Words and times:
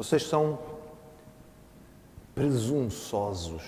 Vocês 0.00 0.22
são 0.22 0.58
presunçosos, 2.34 3.62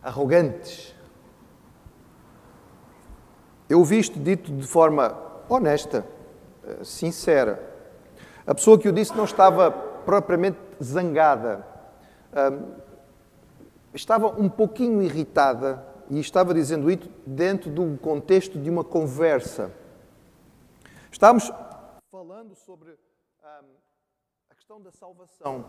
arrogantes. 0.00 0.94
Eu 3.68 3.80
ouvi 3.80 3.98
isto 3.98 4.20
dito 4.20 4.52
de 4.52 4.64
forma 4.64 5.20
honesta, 5.48 6.06
eh, 6.64 6.84
sincera. 6.84 7.60
A 8.46 8.54
pessoa 8.54 8.78
que 8.78 8.88
o 8.88 8.92
disse 8.92 9.16
não 9.16 9.24
estava 9.24 9.72
propriamente 9.72 10.58
zangada, 10.80 11.66
estava 13.92 14.28
um 14.28 14.48
pouquinho 14.48 15.02
irritada 15.02 15.84
e 16.08 16.20
estava 16.20 16.54
dizendo 16.54 16.88
isso 16.88 17.10
dentro 17.26 17.68
do 17.68 17.98
contexto 17.98 18.60
de 18.60 18.70
uma 18.70 18.84
conversa. 18.84 19.72
Estávamos 21.10 21.52
falando 22.38 22.54
sobre 22.54 22.96
a 23.42 24.54
questão 24.54 24.80
da 24.80 24.92
salvação 24.92 25.64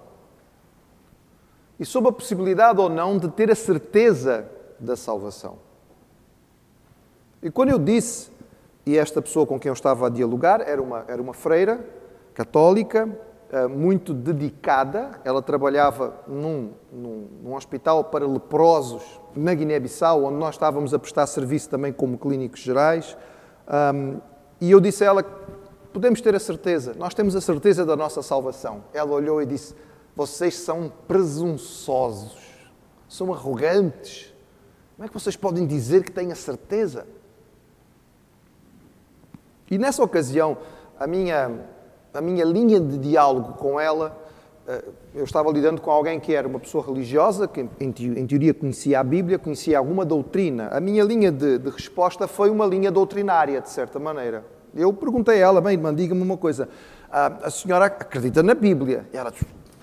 e 1.80 1.86
sobre 1.86 2.12
a 2.12 2.14
possibilidade 2.14 2.80
ou 2.80 2.88
não 2.88 3.18
de 3.18 3.28
ter 3.28 3.50
a 3.50 3.56
certeza 3.56 4.48
da 4.80 4.96
salvação. 4.96 5.58
E 7.42 7.50
quando 7.50 7.70
eu 7.70 7.80
disse, 7.80 8.30
e 8.86 8.96
esta 8.96 9.20
pessoa 9.20 9.48
com 9.48 9.60
quem 9.60 9.70
eu 9.70 9.74
estava 9.74 10.06
a 10.06 10.10
dialogar 10.12 10.62
era 10.62 10.80
uma, 10.80 11.06
era 11.08 11.20
uma 11.20 11.34
freira 11.34 11.84
católica, 12.36 13.10
eh, 13.52 13.66
muito 13.66 14.14
dedicada. 14.14 15.20
Ela 15.26 15.42
trabalhava 15.42 16.22
num, 16.28 16.74
num, 16.92 17.28
num 17.42 17.56
hospital 17.56 18.04
para 18.04 18.28
leprosos 18.28 19.20
na 19.36 19.56
Guiné-Bissau, 19.56 20.24
onde 20.24 20.38
nós 20.38 20.54
estávamos 20.54 20.94
a 20.94 21.00
prestar 21.00 21.26
serviço 21.26 21.68
também 21.68 21.92
como 21.92 22.16
clínicos 22.16 22.60
gerais. 22.60 23.18
Um, 23.68 24.22
e 24.62 24.70
eu 24.70 24.80
disse 24.80 25.04
a 25.04 25.08
ela: 25.08 25.26
podemos 25.92 26.22
ter 26.22 26.36
a 26.36 26.40
certeza, 26.40 26.94
nós 26.98 27.14
temos 27.14 27.36
a 27.36 27.42
certeza 27.42 27.86
da 27.86 27.96
nossa 27.96 28.22
salvação. 28.22 28.84
Ela 28.94 29.12
olhou 29.12 29.42
e 29.42 29.46
disse: 29.46 29.76
vocês 30.16 30.56
são 30.56 30.92
presunçosos, 31.08 32.38
são 33.08 33.34
arrogantes. 33.34 34.34
Como 34.96 35.06
é 35.06 35.08
que 35.08 35.14
vocês 35.14 35.36
podem 35.36 35.66
dizer 35.66 36.04
que 36.04 36.12
têm 36.12 36.32
a 36.32 36.36
certeza? 36.36 37.08
E 39.72 39.78
nessa 39.78 40.04
ocasião, 40.04 40.58
a 41.00 41.08
minha 41.08 41.60
a 42.14 42.22
minha 42.22 42.44
linha 42.44 42.80
de 42.80 42.98
diálogo 42.98 43.54
com 43.54 43.80
ela, 43.80 44.18
eh, 44.68 44.84
eu 45.14 45.24
estava 45.24 45.52
lidando 45.52 45.82
com 45.82 45.92
alguém 45.92 46.20
que 46.20 46.34
era 46.34 46.48
uma 46.48 46.60
pessoa 46.60 46.84
religiosa, 46.84 47.48
que 47.48 47.68
em 47.80 47.92
teoria 47.92 48.54
conhecia 48.54 49.00
a 49.00 49.04
Bíblia, 49.04 49.38
conhecia 49.38 49.78
alguma 49.78 50.04
doutrina. 50.04 50.70
A 50.72 50.80
minha 50.80 51.04
linha 51.04 51.32
de, 51.32 51.58
de 51.60 51.70
resposta 51.70 52.28
foi 52.28 52.50
uma 52.50 52.66
linha 52.66 52.92
doutrinária, 52.92 53.62
de 53.62 53.70
certa 53.70 54.00
maneira. 54.00 54.44
Eu 54.76 54.94
perguntei 54.94 55.36
a 55.36 55.48
ela, 55.48 55.62
bem, 55.62 55.74
irmã, 55.74 55.94
diga-me 55.94 56.22
uma 56.22 56.38
coisa, 56.38 56.70
a 57.12 57.50
senhora 57.50 57.86
acredita 57.86 58.44
na 58.44 58.54
Bíblia? 58.54 59.08
E 59.14 59.18
ela 59.18 59.32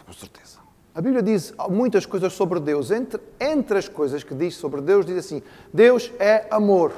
com 0.04 0.12
certeza. 0.12 0.58
A 0.94 1.00
Bíblia 1.00 1.22
diz 1.22 1.52
muitas 1.68 2.06
coisas 2.06 2.32
sobre 2.32 2.60
Deus. 2.60 2.90
Entre, 2.90 3.20
entre 3.38 3.78
as 3.78 3.88
coisas 3.88 4.22
que 4.22 4.34
diz 4.34 4.54
sobre 4.54 4.80
Deus, 4.80 5.04
diz 5.04 5.18
assim: 5.18 5.42
Deus 5.72 6.10
é 6.18 6.46
amor 6.50 6.92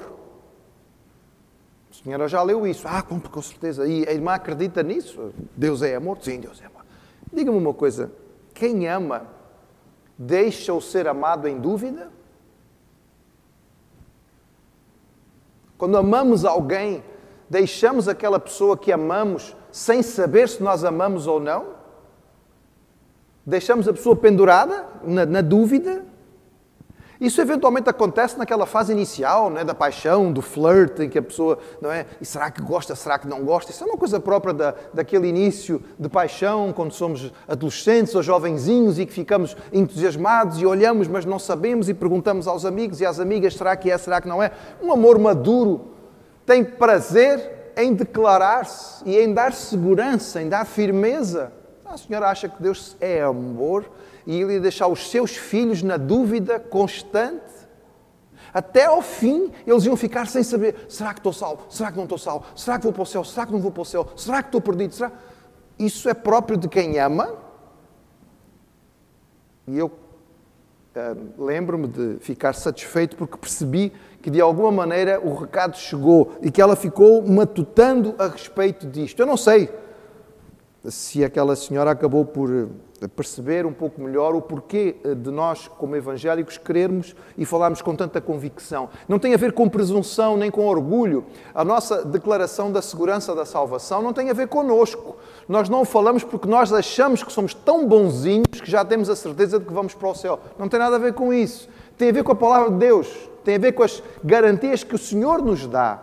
senhora 2.03 2.29
já 2.29 2.43
leu 2.43 2.67
isso. 2.67 2.87
Ah, 2.89 3.03
com, 3.03 3.21
com 3.21 3.43
certeza. 3.43 3.87
E 3.87 4.09
a 4.09 4.13
irmã 4.13 4.33
acredita 4.33 4.83
nisso? 4.83 5.33
Deus 5.57 5.83
é 5.83 5.95
amor? 5.95 6.19
Sim, 6.23 6.41
Deus 6.41 6.61
é 6.63 6.67
amor. 6.67 6.83
Diga-me 7.33 7.59
uma 7.59 7.75
coisa: 7.75 8.11
quem 8.55 8.89
ama 8.89 9.27
deixa 10.17 10.73
o 10.73 10.81
ser 10.81 11.07
amado 11.07 11.47
em 11.47 11.59
dúvida? 11.59 12.11
Quando 15.77 15.97
amamos 15.97 16.45
alguém, 16.45 17.05
deixamos 17.49 18.09
aquela 18.09 18.39
pessoa 18.39 18.77
que 18.77 18.93
amamos 18.93 19.57
sem 19.71 20.03
saber 20.03 20.49
se 20.49 20.63
nós 20.63 20.85
amamos 20.85 21.27
ou 21.27 21.41
não? 21.41 21.79
Deixamos 23.45 23.89
a 23.89 23.93
pessoa 23.93 24.15
pendurada 24.15 24.87
na, 25.03 25.25
na 25.25 25.41
dúvida? 25.41 26.05
Isso 27.21 27.41
eventualmente 27.41 27.91
acontece 27.91 28.39
naquela 28.39 28.65
fase 28.65 28.93
inicial, 28.93 29.51
não 29.51 29.59
é, 29.59 29.65
da 29.65 29.75
paixão, 29.75 30.33
do 30.33 30.41
flirt, 30.41 31.01
em 31.01 31.09
que 31.09 31.19
a 31.19 31.23
pessoa, 31.23 31.59
não 31.81 31.91
é, 31.91 32.07
e 32.21 32.25
será 32.25 32.49
que 32.49 32.63
gosta, 32.63 32.95
será 32.95 33.19
que 33.19 33.27
não 33.27 33.43
gosta? 33.43 33.73
Isso 33.73 33.83
é 33.83 33.87
uma 33.89 33.97
coisa 33.97 34.21
própria 34.21 34.55
da, 34.55 34.75
daquele 34.95 35.27
início 35.27 35.83
de 35.99 36.09
paixão, 36.09 36.73
quando 36.73 36.93
somos 36.93 37.33
adolescentes 37.49 38.15
ou 38.15 38.23
jovenzinhos 38.23 39.01
e 39.01 39.07
que 39.07 39.13
ficamos 39.13 39.57
entusiasmados 39.73 40.61
e 40.61 40.67
olhamos, 40.67 41.09
mas 41.09 41.25
não 41.25 41.41
sabemos 41.41 41.89
e 41.89 41.95
perguntamos 41.95 42.47
aos 42.47 42.65
amigos 42.65 43.01
e 43.01 43.07
às 43.07 43.19
amigas, 43.19 43.55
será 43.55 43.77
que 43.77 43.91
é, 43.91 43.99
será 43.99 44.21
que 44.21 44.29
não 44.29 44.41
é? 44.41 44.53
Um 44.81 44.93
amor 44.93 45.19
maduro 45.19 45.98
tem 46.49 46.65
prazer 46.65 47.73
em 47.77 47.95
declarar-se 47.95 49.09
e 49.09 49.17
em 49.17 49.33
dar 49.33 49.53
segurança, 49.53 50.43
em 50.43 50.49
dar 50.49 50.65
firmeza. 50.65 51.53
A 51.85 51.97
senhora 51.97 52.29
acha 52.29 52.49
que 52.49 52.61
Deus 52.61 52.97
é 53.01 53.23
amor? 53.23 53.85
e 54.29 54.43
ele 54.43 54.53
ia 54.53 54.61
deixar 54.61 54.89
os 54.89 55.11
seus 55.11 55.35
filhos 55.35 55.83
na 55.83 55.97
dúvida 55.97 56.61
constante. 56.61 57.43
Até 58.53 58.85
ao 58.85 59.01
fim, 59.01 59.51
eles 59.67 59.87
iam 59.87 59.97
ficar 59.97 60.27
sem 60.27 60.43
saber: 60.43 60.85
será 60.87 61.15
que 61.15 61.21
estou 61.21 61.33
salvo? 61.33 61.65
Será 61.71 61.91
que 61.91 61.97
não 61.97 62.05
estou 62.05 62.19
salvo? 62.19 62.45
Será 62.55 62.77
que 62.77 62.85
vou 62.85 62.93
para 62.93 63.03
o 63.03 63.07
céu? 63.07 63.25
Será 63.25 63.47
que 63.47 63.53
não 63.53 63.59
vou 63.59 63.73
para 63.73 63.81
o 63.81 63.87
céu? 63.87 64.07
Será 64.15 64.43
que 64.43 64.49
estou 64.49 64.61
perdido? 64.61 64.95
Será? 64.95 65.11
Isso 65.79 66.11
é 66.11 66.15
próprio 66.15 66.59
de 66.59 66.69
quem 66.69 66.99
ama. 66.99 67.37
E 69.67 69.79
eu 69.79 69.87
uh, 69.87 71.43
lembro-me 71.43 71.89
de 71.89 72.19
ficar 72.21 72.53
satisfeito 72.53 73.17
porque 73.17 73.39
percebi 73.39 73.95
que 74.21 74.31
de 74.31 74.41
alguma 74.41 74.71
maneira 74.71 75.21
o 75.21 75.35
recado 75.35 75.77
chegou 75.77 76.33
e 76.43 76.51
que 76.51 76.61
ela 76.61 76.77
ficou 76.77 77.23
matutando 77.23 78.15
a 78.19 78.29
respeito 78.29 78.87
disto. 78.87 79.21
Eu 79.21 79.27
não 79.27 79.37
sei 79.37 79.71
se 80.85 81.25
aquela 81.25 81.55
senhora 81.57 81.91
acabou 81.91 82.25
por 82.25 82.69
perceber 83.07 83.65
um 83.65 83.73
pouco 83.73 84.01
melhor 84.01 84.35
o 84.35 84.41
porquê 84.41 84.97
eh, 85.05 85.15
de 85.15 85.31
nós, 85.31 85.69
como 85.69 85.95
evangélicos, 85.95 86.59
querermos 86.59 87.15
e 87.37 87.45
falarmos 87.45 87.81
com 87.81 87.95
tanta 87.95 88.21
convicção. 88.21 88.89
Não 89.07 89.19
tem 89.19 89.35
a 89.35 89.37
ver 89.37 89.53
com 89.53 89.69
presunção 89.69 90.37
nem 90.37 90.51
com 90.51 90.67
orgulho. 90.67 91.25
A 91.55 91.65
nossa 91.65 92.05
declaração 92.05 92.73
da 92.73 92.83
segurança 92.83 93.35
da 93.35 93.45
salvação 93.45 94.03
não 94.03 94.13
tem 94.13 94.31
a 94.31 94.33
ver 94.33 94.49
conosco. 94.49 95.17
Nós 95.49 95.69
não 95.69 95.85
falamos 95.85 96.25
porque 96.25 96.49
nós 96.49 96.73
achamos 96.73 97.23
que 97.23 97.33
somos 97.33 97.55
tão 97.55 97.87
bonzinhos 97.87 98.61
que 98.61 98.71
já 98.71 98.85
temos 98.85 99.09
a 99.09 99.15
certeza 99.15 99.61
de 99.61 99.67
que 99.67 99.73
vamos 99.73 99.95
para 99.95 100.09
o 100.09 100.15
céu. 100.15 100.41
Não 100.59 100.69
tem 100.69 100.81
nada 100.81 100.97
a 100.97 100.99
ver 100.99 101.13
com 101.13 101.33
isso. 101.33 101.69
Tem 101.97 102.09
a 102.09 102.13
ver 102.13 102.25
com 102.25 102.33
a 102.33 102.37
palavra 102.37 102.71
de 102.71 102.79
Deus. 102.79 103.29
Tem 103.49 103.55
a 103.55 103.59
ver 103.59 103.73
com 103.73 103.83
as 103.83 104.03
garantias 104.23 104.85
que 104.85 104.95
o 104.95 104.99
Senhor 104.99 105.41
nos 105.41 105.67
dá. 105.67 105.99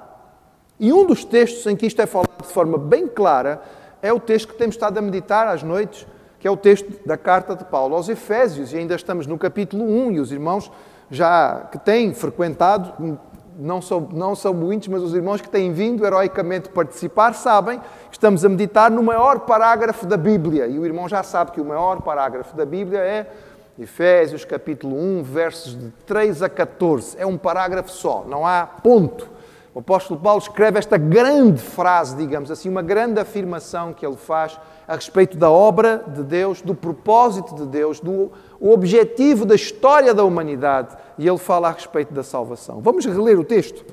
E 0.79 0.91
um 0.91 1.05
dos 1.05 1.23
textos 1.23 1.63
em 1.67 1.75
que 1.75 1.85
isto 1.85 2.01
é 2.01 2.07
falado 2.07 2.41
de 2.41 2.51
forma 2.51 2.75
bem 2.75 3.07
clara 3.07 3.61
é 4.01 4.11
o 4.11 4.19
texto 4.19 4.47
que 4.47 4.57
temos 4.57 4.73
estado 4.73 4.97
a 4.97 5.01
meditar 5.03 5.47
às 5.47 5.61
noites 5.61 6.07
que 6.39 6.47
é 6.47 6.49
o 6.49 6.57
texto 6.57 6.91
da 7.05 7.15
carta 7.15 7.55
de 7.55 7.63
Paulo 7.65 7.95
aos 7.95 8.09
Efésios, 8.09 8.73
e 8.73 8.77
ainda 8.77 8.95
estamos 8.95 9.27
no 9.27 9.37
capítulo 9.37 9.83
1, 9.83 10.13
e 10.13 10.19
os 10.19 10.31
irmãos 10.31 10.71
já 11.11 11.67
que 11.71 11.77
têm 11.77 12.15
frequentado, 12.15 13.19
não 13.59 13.79
são, 13.79 14.09
não 14.11 14.33
são 14.33 14.51
muitos, 14.51 14.87
mas 14.87 15.03
os 15.03 15.13
irmãos 15.13 15.39
que 15.39 15.47
têm 15.47 15.71
vindo 15.71 16.03
heroicamente 16.03 16.69
participar 16.69 17.35
sabem 17.35 17.79
que 17.79 17.85
estamos 18.13 18.43
a 18.43 18.49
meditar 18.49 18.89
no 18.89 19.03
maior 19.03 19.41
parágrafo 19.41 20.07
da 20.07 20.17
Bíblia, 20.17 20.65
e 20.65 20.79
o 20.79 20.85
irmão 20.85 21.07
já 21.07 21.21
sabe 21.21 21.51
que 21.51 21.61
o 21.61 21.65
maior 21.65 22.01
parágrafo 22.01 22.55
da 22.55 22.65
Bíblia 22.65 22.99
é 23.01 23.31
Efésios 23.77 24.45
capítulo 24.45 24.95
1, 24.97 25.23
versos 25.23 25.77
de 25.77 25.89
3 26.05 26.41
a 26.43 26.49
14. 26.49 27.17
É 27.19 27.25
um 27.25 27.37
parágrafo 27.37 27.91
só, 27.91 28.23
não 28.25 28.47
há 28.47 28.65
ponto. 28.65 29.29
O 29.73 29.79
apóstolo 29.79 30.17
Paulo 30.17 30.41
escreve 30.41 30.79
esta 30.79 30.97
grande 30.97 31.61
frase, 31.61 32.15
digamos 32.15 32.49
assim, 32.49 32.69
uma 32.69 32.81
grande 32.81 33.19
afirmação 33.19 33.91
que 33.91 34.05
ele 34.05 34.15
faz 34.15 34.57
a 34.87 34.95
respeito 34.95 35.35
da 35.35 35.49
obra 35.51 36.01
de 36.07 36.23
Deus, 36.23 36.61
do 36.61 36.73
propósito 36.73 37.53
de 37.55 37.65
Deus, 37.65 37.99
do 37.99 38.31
objetivo 38.61 39.45
da 39.45 39.55
história 39.55 40.13
da 40.13 40.23
humanidade, 40.23 40.95
e 41.17 41.27
ele 41.27 41.37
fala 41.37 41.67
a 41.67 41.71
respeito 41.71 42.13
da 42.13 42.23
salvação. 42.23 42.79
Vamos 42.79 43.05
reler 43.05 43.37
o 43.37 43.43
texto. 43.43 43.83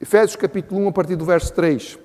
Efésios 0.00 0.36
capítulo 0.36 0.80
1, 0.80 0.88
a 0.88 0.92
partir 0.92 1.16
do 1.16 1.26
verso 1.26 1.52
3. 1.52 1.98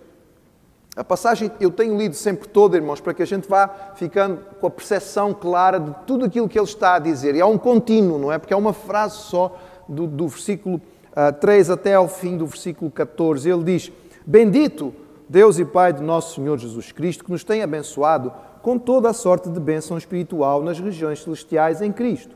A 0.95 1.04
passagem 1.04 1.51
eu 1.60 1.72
tenho 1.72 1.98
lido 1.98 2.13
sempre 2.13 2.48
toda, 2.48 2.78
irmãos, 2.78 3.01
para 3.01 3.13
que 3.13 3.24
a 3.24 3.25
gente 3.25 3.50
vá 3.50 3.68
ficando 3.95 4.40
com 4.60 4.68
a 4.68 4.69
percepção 4.69 5.34
clara 5.34 5.80
de 5.80 5.92
tudo 6.06 6.25
aquilo 6.25 6.48
que 6.48 6.57
ele 6.57 6.68
está 6.68 6.95
a 6.95 7.00
dizer. 7.00 7.34
E 7.34 7.42
há 7.42 7.48
um 7.48 7.57
contínuo, 7.57 8.19
não 8.19 8.31
é? 8.31 8.38
Porque 8.38 8.54
é 8.54 8.57
uma 8.57 8.74
frase 8.74 9.18
só 9.18 9.57
do, 9.90 10.06
do 10.06 10.28
versículo 10.28 10.75
uh, 10.75 10.81
ah, 11.16 11.31
3 11.31 11.72
até 11.72 11.95
ao 11.95 12.07
fim 12.07 12.38
do 12.38 12.45
versículo 12.45 12.92
14. 12.92 13.50
Ele 13.50 13.63
diz: 13.63 13.92
Bendito 14.24 14.94
Deus 15.28 15.57
e 15.57 15.66
Pai 15.66 15.92
de 15.94 16.04
nosso 16.04 16.36
Senhor 16.36 16.60
Jesus 16.60 16.92
Cristo, 16.92 17.24
que 17.24 17.31
nos 17.31 17.44
tem 17.44 17.63
abençoado 17.63 18.31
com 18.62 18.78
toda 18.78 19.10
a 19.10 19.13
sorte 19.13 19.50
de 19.50 19.60
bênção 19.60 19.98
espiritual 19.98 20.62
nas 20.62 20.80
regiões 20.80 21.24
celestiais 21.24 21.81
em 21.81 21.92
Cristo. 21.92 22.36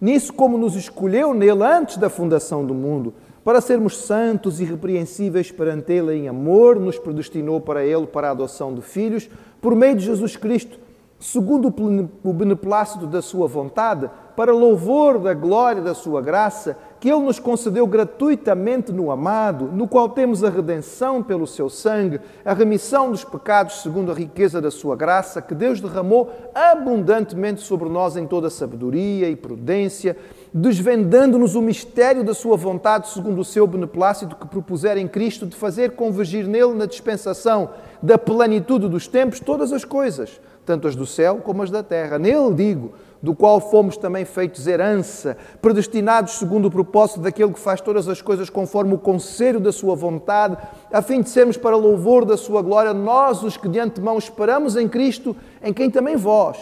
Nisso, 0.00 0.32
como 0.32 0.56
nos 0.56 0.76
escolheu 0.76 1.34
nele 1.34 1.64
antes 1.64 1.96
da 1.96 2.08
fundação 2.08 2.64
do 2.64 2.72
mundo, 2.72 3.12
para 3.48 3.62
sermos 3.62 3.96
santos 3.96 4.60
e 4.60 4.62
irrepreensíveis 4.62 5.50
perante 5.50 5.90
Ele 5.90 6.12
em 6.12 6.28
amor, 6.28 6.78
nos 6.78 6.98
predestinou 6.98 7.62
para 7.62 7.82
Ele 7.82 8.06
para 8.06 8.28
a 8.28 8.32
adoção 8.32 8.74
de 8.74 8.82
filhos, 8.82 9.26
por 9.58 9.74
meio 9.74 9.96
de 9.96 10.04
Jesus 10.04 10.36
Cristo, 10.36 10.78
segundo 11.18 11.74
o 12.22 12.32
beneplácito 12.34 13.06
da 13.06 13.22
sua 13.22 13.48
vontade, 13.48 14.10
para 14.36 14.52
louvor 14.52 15.18
da 15.18 15.32
glória 15.32 15.80
da 15.80 15.94
sua 15.94 16.20
graça, 16.20 16.76
que 17.00 17.08
ele 17.08 17.22
nos 17.22 17.40
concedeu 17.40 17.86
gratuitamente 17.86 18.92
no 18.92 19.10
amado, 19.10 19.64
no 19.64 19.88
qual 19.88 20.10
temos 20.10 20.44
a 20.44 20.50
redenção 20.50 21.22
pelo 21.22 21.46
seu 21.46 21.70
sangue, 21.70 22.20
a 22.44 22.52
remissão 22.52 23.10
dos 23.10 23.24
pecados 23.24 23.82
segundo 23.82 24.12
a 24.12 24.14
riqueza 24.14 24.60
da 24.60 24.70
sua 24.70 24.94
graça, 24.94 25.40
que 25.40 25.54
Deus 25.54 25.80
derramou 25.80 26.30
abundantemente 26.54 27.62
sobre 27.62 27.88
nós 27.88 28.14
em 28.14 28.26
toda 28.26 28.50
sabedoria 28.50 29.30
e 29.30 29.34
prudência, 29.34 30.16
desvendando-nos 30.52 31.54
o 31.54 31.62
mistério 31.62 32.24
da 32.24 32.34
sua 32.34 32.56
vontade 32.56 33.08
segundo 33.08 33.40
o 33.40 33.44
seu 33.44 33.66
beneplácito 33.66 34.36
que 34.36 34.46
propusera 34.46 35.00
em 35.00 35.08
Cristo 35.08 35.46
de 35.46 35.56
fazer 35.56 35.92
convergir 35.92 36.46
nele 36.46 36.74
na 36.74 36.86
dispensação 36.86 37.70
da 38.02 38.16
plenitude 38.16 38.88
dos 38.88 39.06
tempos 39.06 39.40
todas 39.40 39.72
as 39.72 39.84
coisas 39.84 40.40
tanto 40.68 40.86
as 40.86 40.94
do 40.94 41.06
céu 41.06 41.38
como 41.42 41.62
as 41.62 41.70
da 41.70 41.82
terra. 41.82 42.18
Nele 42.18 42.52
digo, 42.52 42.92
do 43.22 43.34
qual 43.34 43.58
fomos 43.58 43.96
também 43.96 44.26
feitos 44.26 44.66
herança, 44.66 45.34
predestinados 45.62 46.34
segundo 46.34 46.66
o 46.66 46.70
propósito 46.70 47.20
daquele 47.20 47.54
que 47.54 47.58
faz 47.58 47.80
todas 47.80 48.06
as 48.06 48.20
coisas 48.20 48.50
conforme 48.50 48.92
o 48.92 48.98
conselho 48.98 49.58
da 49.58 49.72
sua 49.72 49.96
vontade, 49.96 50.58
a 50.92 51.00
fim 51.00 51.22
de 51.22 51.30
sermos 51.30 51.56
para 51.56 51.74
louvor 51.74 52.26
da 52.26 52.36
sua 52.36 52.60
glória, 52.60 52.92
nós 52.92 53.42
os 53.42 53.56
que 53.56 53.66
de 53.66 53.80
antemão 53.80 54.18
esperamos 54.18 54.76
em 54.76 54.86
Cristo, 54.86 55.34
em 55.62 55.72
quem 55.72 55.90
também 55.90 56.16
vós, 56.16 56.58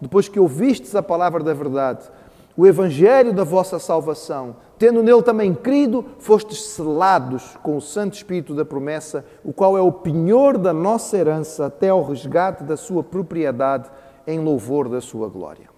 depois 0.00 0.26
que 0.26 0.40
ouvistes 0.40 0.94
a 0.96 1.02
palavra 1.02 1.44
da 1.44 1.52
verdade, 1.52 2.10
o 2.60 2.66
evangelho 2.66 3.32
da 3.32 3.42
vossa 3.42 3.78
salvação, 3.78 4.54
tendo 4.78 5.02
nele 5.02 5.22
também 5.22 5.54
crido, 5.54 6.04
fostes 6.18 6.60
selados 6.60 7.56
com 7.62 7.74
o 7.74 7.80
Santo 7.80 8.16
Espírito 8.16 8.54
da 8.54 8.66
promessa, 8.66 9.24
o 9.42 9.50
qual 9.50 9.78
é 9.78 9.80
o 9.80 9.90
penhor 9.90 10.58
da 10.58 10.70
nossa 10.70 11.16
herança 11.16 11.64
até 11.64 11.88
ao 11.88 12.04
resgate 12.04 12.62
da 12.62 12.76
sua 12.76 13.02
propriedade 13.02 13.90
em 14.26 14.40
louvor 14.40 14.90
da 14.90 15.00
sua 15.00 15.26
glória. 15.26 15.70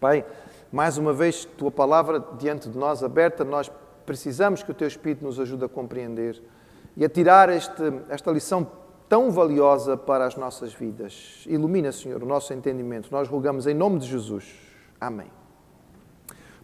Pai, 0.00 0.24
mais 0.72 0.96
uma 0.96 1.12
vez, 1.12 1.44
tua 1.44 1.70
palavra 1.70 2.24
diante 2.38 2.70
de 2.70 2.78
nós 2.78 3.04
aberta, 3.04 3.44
nós 3.44 3.70
precisamos 4.06 4.62
que 4.62 4.70
o 4.70 4.74
teu 4.74 4.88
Espírito 4.88 5.22
nos 5.22 5.38
ajude 5.38 5.66
a 5.66 5.68
compreender 5.68 6.42
e 6.96 7.04
a 7.04 7.10
tirar 7.10 7.50
este, 7.50 7.92
esta 8.08 8.30
lição 8.30 8.66
tão 9.06 9.30
valiosa 9.30 9.98
para 9.98 10.24
as 10.24 10.34
nossas 10.34 10.72
vidas. 10.72 11.44
Ilumina, 11.46 11.92
Senhor, 11.92 12.22
o 12.22 12.26
nosso 12.26 12.54
entendimento. 12.54 13.10
Nós 13.12 13.28
rogamos 13.28 13.66
em 13.66 13.74
nome 13.74 13.98
de 13.98 14.06
Jesus. 14.06 14.50
Amém. 14.98 15.37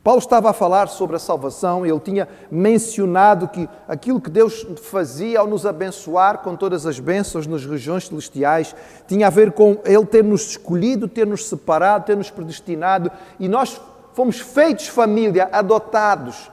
Paulo 0.04 0.18
estava 0.18 0.50
a 0.50 0.52
falar 0.52 0.88
sobre 0.88 1.16
a 1.16 1.18
salvação, 1.18 1.86
ele 1.86 1.98
tinha 1.98 2.28
mencionado 2.50 3.48
que 3.48 3.66
aquilo 3.88 4.20
que 4.20 4.28
Deus 4.28 4.66
fazia 4.82 5.40
ao 5.40 5.46
nos 5.46 5.64
abençoar 5.64 6.40
com 6.40 6.54
todas 6.54 6.84
as 6.84 7.00
bênçãos 7.00 7.46
nas 7.46 7.64
regiões 7.64 8.06
celestiais 8.06 8.76
tinha 9.08 9.28
a 9.28 9.30
ver 9.30 9.52
com 9.52 9.78
ele 9.82 10.04
ter 10.04 10.22
nos 10.22 10.50
escolhido, 10.50 11.08
ter 11.08 11.26
nos 11.26 11.46
separado, 11.46 12.04
ter 12.04 12.18
nos 12.18 12.28
predestinado 12.28 13.10
e 13.40 13.48
nós 13.48 13.80
fomos 14.12 14.38
feitos 14.38 14.88
família, 14.88 15.48
adotados, 15.50 16.50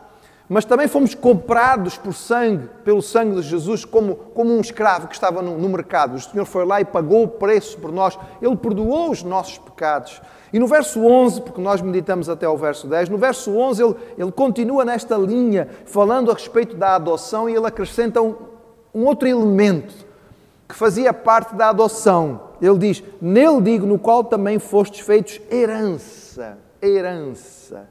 mas 0.48 0.63
também 0.63 0.88
fomos 0.88 1.13
comprados 1.13 1.98
por 1.98 2.13
sangue, 2.13 2.69
pelo 2.86 3.01
sangue 3.01 3.36
de 3.36 3.42
Jesus, 3.42 3.83
como, 3.83 4.15
como 4.15 4.50
um 4.53 4.62
escravo 4.62 5.09
que 5.09 5.13
estava 5.13 5.42
no, 5.42 5.57
no 5.57 5.68
mercado. 5.68 6.15
O 6.15 6.21
Senhor 6.21 6.45
foi 6.45 6.65
lá 6.65 6.80
e 6.80 6.86
pagou 6.86 7.24
o 7.24 7.27
preço 7.27 7.77
por 7.80 7.92
nós, 7.92 8.18
ele 8.42 8.56
perdoou 8.56 9.12
os 9.12 9.24
nossos 9.24 9.57
pecados. 9.57 10.21
E 10.53 10.59
no 10.59 10.68
verso 10.68 11.01
11, 11.06 11.42
porque 11.42 11.62
nós 11.62 11.81
meditamos 11.81 12.27
até 12.27 12.48
o 12.48 12.57
verso 12.57 12.88
10, 12.88 13.09
no 13.09 13.18
verso 13.18 13.56
11 13.56 13.83
ele, 13.83 13.95
ele 14.18 14.31
continua 14.31 14.83
nesta 14.83 15.15
linha, 15.15 15.69
falando 15.86 16.30
a 16.30 16.33
respeito 16.33 16.75
da 16.75 16.95
adoção 16.95 17.50
e 17.50 17.56
ele 17.56 17.65
acrescenta 17.65 18.21
um, 18.21 18.36
um 18.94 19.06
outro 19.06 19.27
elemento 19.27 19.94
que 20.68 20.75
fazia 20.75 21.13
parte 21.13 21.56
da 21.56 21.69
adoção. 21.69 22.50
Ele 22.62 22.77
diz: 22.77 23.03
Nele 23.21 23.62
digo, 23.62 23.86
no 23.86 23.98
qual 23.98 24.24
também 24.24 24.59
fostes 24.59 25.00
feitos 25.01 25.39
herança. 25.50 26.57
Herança. 26.81 27.89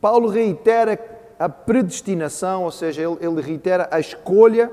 Paulo 0.00 0.28
reitera 0.28 0.98
a 1.38 1.48
predestinação, 1.48 2.64
ou 2.64 2.70
seja, 2.70 3.02
ele, 3.02 3.16
ele 3.20 3.40
reitera 3.40 3.88
a 3.90 3.98
escolha, 3.98 4.70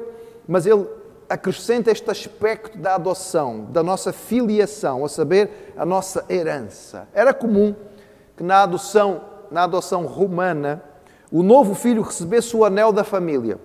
mas 0.48 0.66
ele 0.66 0.86
acrescenta 1.34 1.90
este 1.90 2.10
aspecto 2.12 2.78
da 2.78 2.94
adoção, 2.94 3.66
da 3.72 3.82
nossa 3.82 4.14
filiação, 4.14 5.04
a 5.04 5.10
saber, 5.10 5.74
a 5.76 5.84
nossa 5.84 6.24
herança. 6.30 7.08
Era 7.12 7.34
comum 7.34 7.76
que 8.38 8.44
na 8.44 8.62
adoção, 8.62 9.22
na 9.50 9.64
adoção 9.64 10.06
romana, 10.06 10.84
o 11.32 11.42
novo 11.42 11.74
filho 11.74 12.04
recebesse 12.04 12.56
o 12.56 12.64
anel 12.64 12.92
da 12.92 13.04
família. 13.04 13.58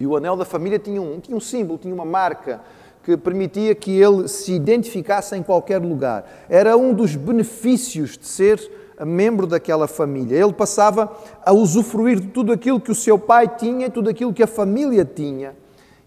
E 0.00 0.06
o 0.06 0.16
anel 0.16 0.36
da 0.36 0.44
família 0.44 0.80
tinha 0.80 1.00
um, 1.00 1.20
tinha 1.20 1.36
um 1.36 1.40
símbolo, 1.40 1.78
tinha 1.78 1.94
uma 1.94 2.04
marca 2.04 2.60
que 3.04 3.16
permitia 3.16 3.72
que 3.74 3.92
ele 3.92 4.26
se 4.26 4.52
identificasse 4.52 5.36
em 5.36 5.42
qualquer 5.44 5.80
lugar. 5.80 6.28
Era 6.48 6.76
um 6.76 6.92
dos 6.92 7.14
benefícios 7.14 8.18
de 8.18 8.26
ser 8.26 8.60
membro 9.06 9.46
daquela 9.46 9.86
família. 9.86 10.36
Ele 10.36 10.52
passava 10.52 11.16
a 11.44 11.52
usufruir 11.52 12.18
de 12.18 12.26
tudo 12.26 12.52
aquilo 12.52 12.80
que 12.80 12.90
o 12.90 12.96
seu 12.96 13.16
pai 13.16 13.46
tinha 13.46 13.88
tudo 13.88 14.10
aquilo 14.10 14.34
que 14.34 14.42
a 14.42 14.46
família 14.48 15.04
tinha. 15.04 15.54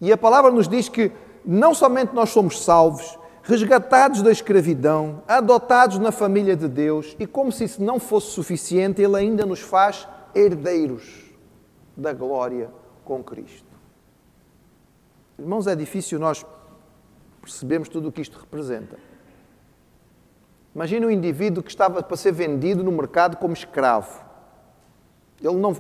E 0.02 0.12
a 0.12 0.18
palavra 0.18 0.52
nos 0.52 0.68
diz 0.68 0.90
que 0.90 1.12
não 1.46 1.74
somente 1.74 2.14
nós 2.14 2.32
somos 2.32 2.64
salvos, 2.64 3.20
resgatados 3.44 4.22
da 4.22 4.32
escravidão, 4.32 5.22
adotados 5.28 6.00
na 6.00 6.12
família 6.12 6.56
de 6.56 6.68
Deus, 6.68 7.16
e 7.20 7.28
como 7.28 7.52
se 7.52 7.66
isso 7.66 7.84
não 7.84 8.00
fosse 8.00 8.32
suficiente, 8.32 9.02
Ele 9.02 9.16
ainda 9.16 9.46
nos 9.46 9.62
faz 9.62 10.08
herdeiros 10.34 11.32
da 11.96 12.14
glória 12.14 12.70
com 13.06 13.24
Cristo. 13.24 13.70
Irmãos, 15.38 15.68
é 15.68 15.76
difícil 15.76 16.20
nós 16.20 16.46
percebermos 17.42 17.90
tudo 17.90 18.10
o 18.10 18.12
que 18.12 18.22
isto 18.22 18.40
representa. 18.40 18.98
Imagina 20.74 21.08
um 21.08 21.12
indivíduo 21.12 21.64
que 21.64 21.70
estava 21.70 22.02
para 22.02 22.18
ser 22.18 22.32
vendido 22.32 22.84
no 22.84 22.92
mercado 22.92 23.38
como 23.38 23.54
escravo. 23.54 24.24
Ele 25.42 25.58
não, 25.58 25.74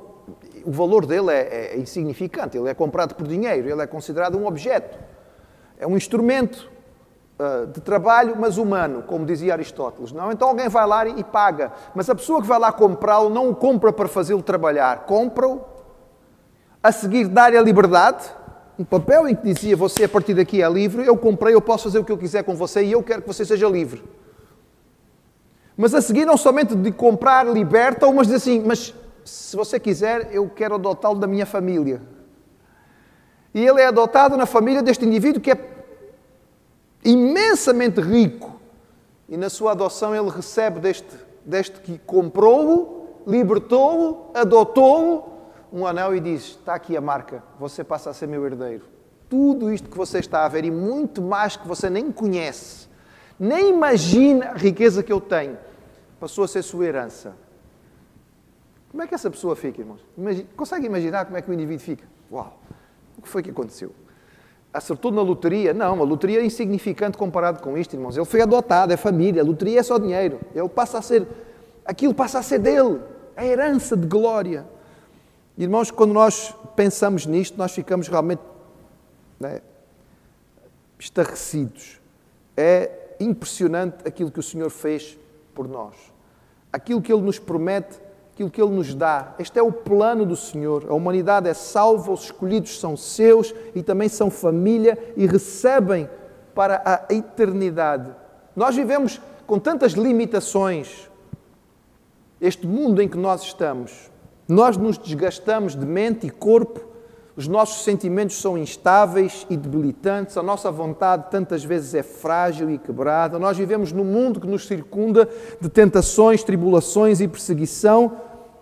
o 0.66 0.72
valor 0.72 1.06
dele 1.06 1.32
é, 1.32 1.74
é, 1.74 1.78
insignificante, 1.78 2.58
ele 2.58 2.70
é 2.70 2.74
comprado 2.74 3.16
por 3.16 3.28
dinheiro, 3.28 3.70
ele 3.70 3.82
é 3.82 3.88
considerado 3.88 4.38
um 4.38 4.46
objeto. 4.46 4.98
É 5.80 5.88
um 5.88 5.98
instrumento 5.98 6.70
uh, 7.40 7.68
de 7.68 7.82
trabalho, 7.82 8.36
mas 8.38 8.58
humano, 8.58 9.04
como 9.04 9.26
dizia 9.26 9.54
Aristóteles. 9.54 10.12
Não? 10.12 10.32
Então 10.32 10.48
alguém 10.48 10.70
vai 10.70 10.86
lá 10.86 11.08
e 11.08 11.24
paga, 11.24 11.72
mas 11.96 12.10
a 12.10 12.16
pessoa 12.16 12.42
que 12.42 12.48
vai 12.48 12.60
lá 12.60 12.72
comprá-lo 12.72 13.30
não 13.30 13.50
o 13.50 13.56
compra 13.56 13.92
para 13.92 14.08
fazê-lo 14.08 14.44
trabalhar, 14.44 15.06
compra-o 15.06 15.62
a 16.84 16.92
seguir 16.92 17.28
dar-lhe 17.28 17.58
a 17.58 17.62
liberdade, 17.62 18.26
um 18.78 18.84
papel 18.84 19.28
em 19.28 19.36
que 19.36 19.54
dizia 19.54 19.76
você 19.76 20.06
a 20.06 20.10
partir 20.10 20.34
daqui 20.34 20.62
é 20.62 20.70
livre, 20.70 21.06
eu 21.06 21.16
comprei, 21.16 21.54
eu 21.54 21.62
posso 21.62 21.84
fazer 21.84 22.00
o 22.00 22.04
que 22.04 22.12
eu 22.12 22.18
quiser 22.18 22.44
com 22.44 22.56
você 22.56 22.84
e 22.84 22.92
eu 22.92 23.04
quero 23.04 23.22
que 23.22 23.28
você 23.28 23.46
seja 23.46 23.68
livre. 23.68 24.04
Mas 25.78 25.94
a 25.94 26.02
seguir 26.02 26.26
não 26.26 26.38
somente 26.38 26.76
de 26.76 26.92
comprar 26.92 27.46
liberta-o, 27.46 28.14
mas 28.14 28.28
diz 28.28 28.38
assim, 28.38 28.60
mas 28.60 28.94
se 29.24 29.56
você 29.56 29.80
quiser, 29.80 30.34
eu 30.34 30.50
quero 30.50 30.76
adotá-lo 30.76 31.20
da 31.20 31.28
minha 31.28 31.46
família. 31.46 32.02
E 33.54 33.66
ele 33.66 33.82
é 33.82 33.88
adotado 33.88 34.38
na 34.38 34.46
família 34.46 34.82
deste 34.82 35.06
indivíduo 35.06 35.42
que 35.42 35.52
é 35.52 35.72
imensamente 37.04 38.00
rico. 38.00 38.60
E 39.28 39.38
na 39.38 39.50
sua 39.50 39.72
adoção 39.72 40.16
ele 40.16 40.30
recebe 40.30 40.80
deste, 40.80 41.16
deste 41.46 41.80
que 41.80 41.98
comprou-o, 42.00 43.24
libertou-o, 43.28 44.32
adotou-o, 44.34 45.32
um 45.72 45.86
anel 45.86 46.16
e 46.16 46.20
diz: 46.20 46.44
Está 46.44 46.76
aqui 46.76 46.96
a 46.98 47.02
marca, 47.02 47.44
você 47.60 47.84
passa 47.84 48.10
a 48.10 48.14
ser 48.14 48.28
meu 48.28 48.46
herdeiro. 48.46 48.84
Tudo 49.30 49.72
isto 49.72 49.90
que 49.90 49.98
você 49.98 50.20
está 50.20 50.44
a 50.44 50.48
ver 50.50 50.66
e 50.66 50.72
muito 50.72 51.22
mais 51.22 51.56
que 51.56 51.68
você 51.68 51.90
nem 51.90 52.12
conhece, 52.12 52.88
nem 53.40 53.70
imagina 53.70 54.50
a 54.50 54.58
riqueza 54.58 55.02
que 55.02 55.12
eu 55.12 55.22
tenho, 55.22 55.58
passou 56.20 56.44
a 56.44 56.48
ser 56.48 56.62
sua 56.62 56.86
herança. 56.86 57.34
Como 58.92 59.02
é 59.02 59.08
que 59.08 59.16
essa 59.16 59.32
pessoa 59.32 59.56
fica, 59.56 59.80
irmãos? 59.80 60.02
Imagina, 60.18 60.50
consegue 60.56 60.86
imaginar 60.86 61.24
como 61.24 61.38
é 61.38 61.42
que 61.42 61.50
o 61.50 61.54
indivíduo 61.54 61.80
fica? 61.80 62.06
Uau! 62.30 62.60
O 63.18 63.22
que 63.22 63.30
foi 63.30 63.42
que 63.42 63.50
aconteceu? 63.50 63.94
Acertou 64.74 65.14
na 65.14 65.22
loteria? 65.22 65.74
Não, 65.74 66.02
a 66.02 66.04
loteria 66.04 66.42
é 66.42 66.46
insignificante 66.46 67.18
comparado 67.18 67.62
com 67.62 67.78
isto, 67.78 67.94
irmãos. 67.94 68.18
Ele 68.18 68.26
foi 68.26 68.42
adotado, 68.42 68.92
é 68.92 68.98
família, 68.98 69.42
a 69.42 69.46
loteria 69.46 69.80
é 69.80 69.84
só 69.84 69.98
dinheiro. 69.98 70.42
Ele 70.54 70.68
passa 70.68 70.98
a 70.98 71.02
ser, 71.02 71.26
aquilo 71.86 72.14
passa 72.14 72.40
a 72.40 72.44
ser 72.44 72.60
dele, 72.60 73.00
a 73.36 73.46
herança 73.46 73.96
de 73.96 74.06
glória. 74.06 74.68
Irmãos, 75.58 75.90
quando 75.90 76.14
nós 76.14 76.54
pensamos 76.76 77.26
nisto, 77.26 77.58
nós 77.58 77.72
ficamos 77.72 78.10
realmente 78.10 78.42
né, 79.40 79.62
estarrecidos. 81.00 82.02
É 82.58 83.16
impressionante 83.22 84.06
aquilo 84.06 84.30
que 84.30 84.40
o 84.40 84.44
Senhor 84.44 84.70
fez 84.70 85.18
por 85.56 85.66
nós. 85.66 85.96
Aquilo 86.74 87.02
que 87.02 87.12
Ele 87.12 87.22
nos 87.22 87.40
promete 87.40 88.11
aquilo 88.34 88.50
que 88.50 88.62
Ele 88.62 88.72
nos 88.72 88.94
dá. 88.94 89.36
Este 89.38 89.60
é 89.60 89.64
o 89.64 89.72
plano 89.72 90.26
do 90.26 90.36
Senhor. 90.36 90.86
A 90.90 90.94
humanidade 90.94 91.48
é 91.48 91.54
salva, 91.54 92.12
os 92.12 92.26
escolhidos 92.26 92.80
são 92.80 92.98
seus 92.98 93.54
e 93.76 93.84
também 93.84 94.10
são 94.10 94.30
família 94.30 94.98
e 95.16 95.26
recebem 95.26 96.10
para 96.56 96.82
a 96.86 97.14
eternidade. 97.14 98.12
Nós 98.56 98.76
vivemos 98.76 99.22
com 99.46 99.60
tantas 99.60 99.94
limitações, 99.94 101.10
este 102.40 102.66
mundo 102.66 103.02
em 103.02 103.08
que 103.08 103.18
nós 103.18 103.44
estamos. 103.44 104.10
Nós 104.48 104.76
nos 104.76 104.98
desgastamos 104.98 105.76
de 105.76 105.86
mente 105.86 106.28
e 106.28 106.30
corpo, 106.30 106.91
os 107.42 107.48
nossos 107.48 107.84
sentimentos 107.84 108.40
são 108.40 108.56
instáveis 108.56 109.48
e 109.50 109.58
debilitantes, 109.58 110.38
a 110.38 110.44
nossa 110.44 110.70
vontade 110.70 111.32
tantas 111.32 111.64
vezes 111.64 111.96
é 111.96 112.04
frágil 112.04 112.70
e 112.70 112.78
quebrada. 112.78 113.40
Nós 113.40 113.58
vivemos 113.58 113.92
num 113.92 114.04
mundo 114.04 114.40
que 114.40 114.46
nos 114.46 114.68
circunda 114.68 115.28
de 115.60 115.68
tentações, 115.68 116.44
tribulações 116.44 117.20
e 117.20 117.28
perseguição, 117.28 118.16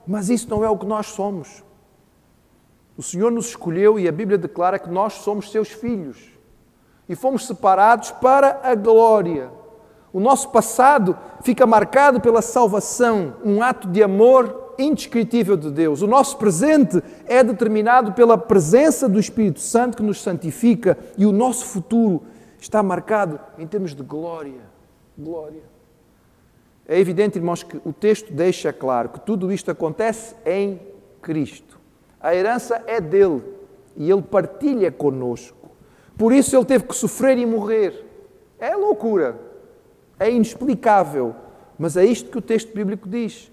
mas 0.07 0.29
isso 0.29 0.49
não 0.49 0.63
é 0.63 0.69
o 0.69 0.77
que 0.77 0.85
nós 0.85 1.07
somos. 1.07 1.61
O 2.95 3.03
Senhor 3.03 3.29
nos 3.29 3.47
escolheu 3.47 3.99
e 3.99 4.07
a 4.07 4.13
Bíblia 4.13 4.37
declara 4.37 4.79
que 4.79 4.89
nós 4.89 5.15
somos 5.15 5.51
seus 5.51 5.67
filhos 5.67 6.29
e 7.09 7.15
fomos 7.17 7.45
separados 7.45 8.11
para 8.11 8.61
a 8.63 8.75
glória. 8.75 9.51
O 10.13 10.21
nosso 10.21 10.51
passado 10.51 11.17
fica 11.41 11.67
marcado 11.67 12.21
pela 12.21 12.41
salvação, 12.41 13.35
um 13.43 13.61
ato 13.61 13.89
de 13.89 14.01
amor 14.01 14.68
indescritível 14.79 15.57
de 15.57 15.69
Deus. 15.69 16.01
O 16.01 16.07
nosso 16.07 16.37
presente 16.37 17.01
é 17.25 17.43
determinado 17.43 18.13
pela 18.13 18.37
presença 18.37 19.07
do 19.07 19.19
Espírito 19.19 19.59
Santo 19.59 19.97
que 19.97 20.03
nos 20.03 20.21
santifica 20.21 20.97
e 21.17 21.25
o 21.25 21.31
nosso 21.31 21.65
futuro 21.65 22.23
está 22.59 22.81
marcado 22.81 23.39
em 23.57 23.67
termos 23.67 23.93
de 23.93 24.01
glória. 24.03 24.61
Glória. 25.17 25.63
É 26.87 26.99
evidente, 26.99 27.37
irmãos, 27.37 27.61
que 27.61 27.79
o 27.85 27.93
texto 27.93 28.33
deixa 28.33 28.73
claro 28.73 29.09
que 29.09 29.19
tudo 29.19 29.51
isto 29.51 29.69
acontece 29.69 30.35
em 30.45 30.79
Cristo. 31.21 31.79
A 32.19 32.33
herança 32.33 32.83
é 32.87 32.99
dele 32.99 33.43
e 33.95 34.09
ele 34.09 34.21
partilha 34.21 34.91
conosco. 34.91 35.69
Por 36.17 36.33
isso 36.33 36.55
ele 36.55 36.65
teve 36.65 36.85
que 36.85 36.95
sofrer 36.95 37.37
e 37.37 37.45
morrer. 37.45 38.05
É 38.57 38.75
loucura, 38.75 39.39
é 40.19 40.31
inexplicável, 40.31 41.35
mas 41.77 41.95
é 41.95 42.03
isto 42.03 42.29
que 42.29 42.37
o 42.37 42.41
texto 42.41 42.73
bíblico 42.73 43.07
diz. 43.07 43.51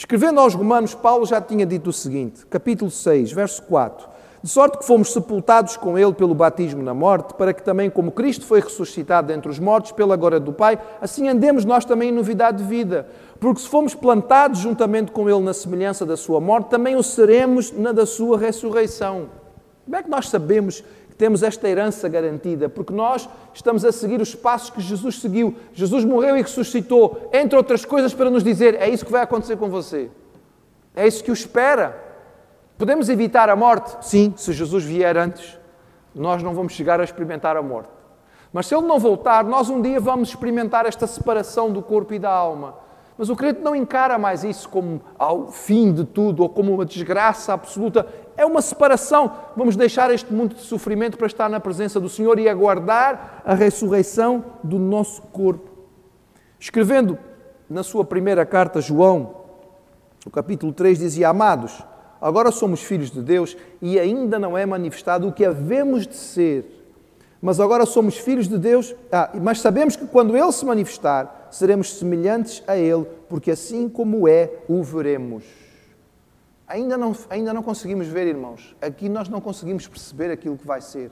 Escrevendo 0.00 0.40
aos 0.40 0.54
Romanos, 0.54 0.94
Paulo 0.94 1.26
já 1.26 1.42
tinha 1.42 1.66
dito 1.66 1.90
o 1.90 1.92
seguinte, 1.92 2.46
capítulo 2.46 2.90
6, 2.90 3.32
verso 3.32 3.62
4: 3.64 4.08
De 4.42 4.48
sorte 4.48 4.78
que 4.78 4.86
fomos 4.86 5.12
sepultados 5.12 5.76
com 5.76 5.98
ele 5.98 6.14
pelo 6.14 6.34
batismo 6.34 6.82
na 6.82 6.94
morte, 6.94 7.34
para 7.34 7.52
que 7.52 7.62
também, 7.62 7.90
como 7.90 8.10
Cristo 8.10 8.46
foi 8.46 8.60
ressuscitado 8.60 9.28
dentre 9.28 9.50
os 9.50 9.58
mortos 9.58 9.92
pela 9.92 10.16
glória 10.16 10.40
do 10.40 10.54
Pai, 10.54 10.78
assim 11.02 11.28
andemos 11.28 11.66
nós 11.66 11.84
também 11.84 12.08
em 12.08 12.12
novidade 12.12 12.62
de 12.62 12.64
vida. 12.64 13.08
Porque 13.38 13.60
se 13.60 13.68
fomos 13.68 13.94
plantados 13.94 14.60
juntamente 14.60 15.12
com 15.12 15.28
ele 15.28 15.40
na 15.40 15.52
semelhança 15.52 16.06
da 16.06 16.16
sua 16.16 16.40
morte, 16.40 16.70
também 16.70 16.96
o 16.96 17.02
seremos 17.02 17.70
na 17.70 17.92
da 17.92 18.06
sua 18.06 18.38
ressurreição. 18.38 19.28
Como 19.84 19.96
é 19.96 20.02
que 20.02 20.08
nós 20.08 20.30
sabemos 20.30 20.82
temos 21.20 21.42
esta 21.42 21.68
herança 21.68 22.08
garantida, 22.08 22.66
porque 22.66 22.94
nós 22.94 23.28
estamos 23.52 23.84
a 23.84 23.92
seguir 23.92 24.22
os 24.22 24.34
passos 24.34 24.70
que 24.70 24.80
Jesus 24.80 25.20
seguiu. 25.20 25.54
Jesus 25.74 26.02
morreu 26.02 26.34
e 26.34 26.40
ressuscitou, 26.40 27.28
entre 27.30 27.58
outras 27.58 27.84
coisas, 27.84 28.14
para 28.14 28.30
nos 28.30 28.42
dizer: 28.42 28.74
é 28.76 28.88
isso 28.88 29.04
que 29.04 29.12
vai 29.12 29.20
acontecer 29.20 29.58
com 29.58 29.68
você. 29.68 30.10
É 30.96 31.06
isso 31.06 31.22
que 31.22 31.30
o 31.30 31.34
espera. 31.34 31.94
Podemos 32.78 33.10
evitar 33.10 33.50
a 33.50 33.54
morte? 33.54 33.98
Sim, 34.00 34.32
se 34.34 34.50
Jesus 34.54 34.82
vier 34.82 35.14
antes, 35.18 35.58
nós 36.14 36.42
não 36.42 36.54
vamos 36.54 36.72
chegar 36.72 36.98
a 37.02 37.04
experimentar 37.04 37.54
a 37.54 37.60
morte. 37.60 37.90
Mas 38.50 38.66
se 38.66 38.74
ele 38.74 38.86
não 38.86 38.98
voltar, 38.98 39.44
nós 39.44 39.68
um 39.68 39.82
dia 39.82 40.00
vamos 40.00 40.30
experimentar 40.30 40.86
esta 40.86 41.06
separação 41.06 41.70
do 41.70 41.82
corpo 41.82 42.14
e 42.14 42.18
da 42.18 42.30
alma. 42.30 42.76
Mas 43.18 43.28
o 43.28 43.36
crente 43.36 43.60
não 43.60 43.76
encara 43.76 44.16
mais 44.16 44.42
isso 44.42 44.66
como 44.70 45.02
ao 45.18 45.48
fim 45.48 45.92
de 45.92 46.04
tudo 46.04 46.42
ou 46.42 46.48
como 46.48 46.72
uma 46.72 46.86
desgraça 46.86 47.52
absoluta. 47.52 48.06
É 48.40 48.46
uma 48.46 48.62
separação. 48.62 49.36
Vamos 49.54 49.76
deixar 49.76 50.10
este 50.10 50.32
mundo 50.32 50.54
de 50.54 50.62
sofrimento 50.62 51.18
para 51.18 51.26
estar 51.26 51.46
na 51.50 51.60
presença 51.60 52.00
do 52.00 52.08
Senhor 52.08 52.38
e 52.38 52.48
aguardar 52.48 53.42
a 53.44 53.52
ressurreição 53.52 54.42
do 54.64 54.78
nosso 54.78 55.20
corpo. 55.20 55.68
Escrevendo 56.58 57.18
na 57.68 57.82
sua 57.82 58.02
primeira 58.02 58.46
carta, 58.46 58.80
João, 58.80 59.34
no 60.24 60.32
capítulo 60.32 60.72
3, 60.72 61.00
dizia: 61.00 61.28
Amados, 61.28 61.84
agora 62.18 62.50
somos 62.50 62.82
filhos 62.82 63.10
de 63.10 63.20
Deus 63.20 63.58
e 63.82 64.00
ainda 64.00 64.38
não 64.38 64.56
é 64.56 64.64
manifestado 64.64 65.28
o 65.28 65.32
que 65.34 65.44
havemos 65.44 66.06
de 66.06 66.16
ser. 66.16 66.88
Mas 67.42 67.60
agora 67.60 67.84
somos 67.84 68.16
filhos 68.16 68.48
de 68.48 68.56
Deus, 68.56 68.94
ah, 69.12 69.32
mas 69.34 69.60
sabemos 69.60 69.96
que 69.96 70.06
quando 70.06 70.34
Ele 70.34 70.50
se 70.50 70.64
manifestar, 70.64 71.48
seremos 71.50 71.92
semelhantes 71.92 72.62
a 72.66 72.74
Ele, 72.74 73.06
porque 73.28 73.50
assim 73.50 73.86
como 73.86 74.26
é, 74.26 74.50
o 74.66 74.82
veremos. 74.82 75.59
Ainda 76.70 76.96
não, 76.96 77.16
ainda 77.28 77.52
não 77.52 77.64
conseguimos 77.64 78.06
ver, 78.06 78.28
irmãos. 78.28 78.76
Aqui 78.80 79.08
nós 79.08 79.28
não 79.28 79.40
conseguimos 79.40 79.88
perceber 79.88 80.30
aquilo 80.30 80.56
que 80.56 80.64
vai 80.64 80.80
ser. 80.80 81.10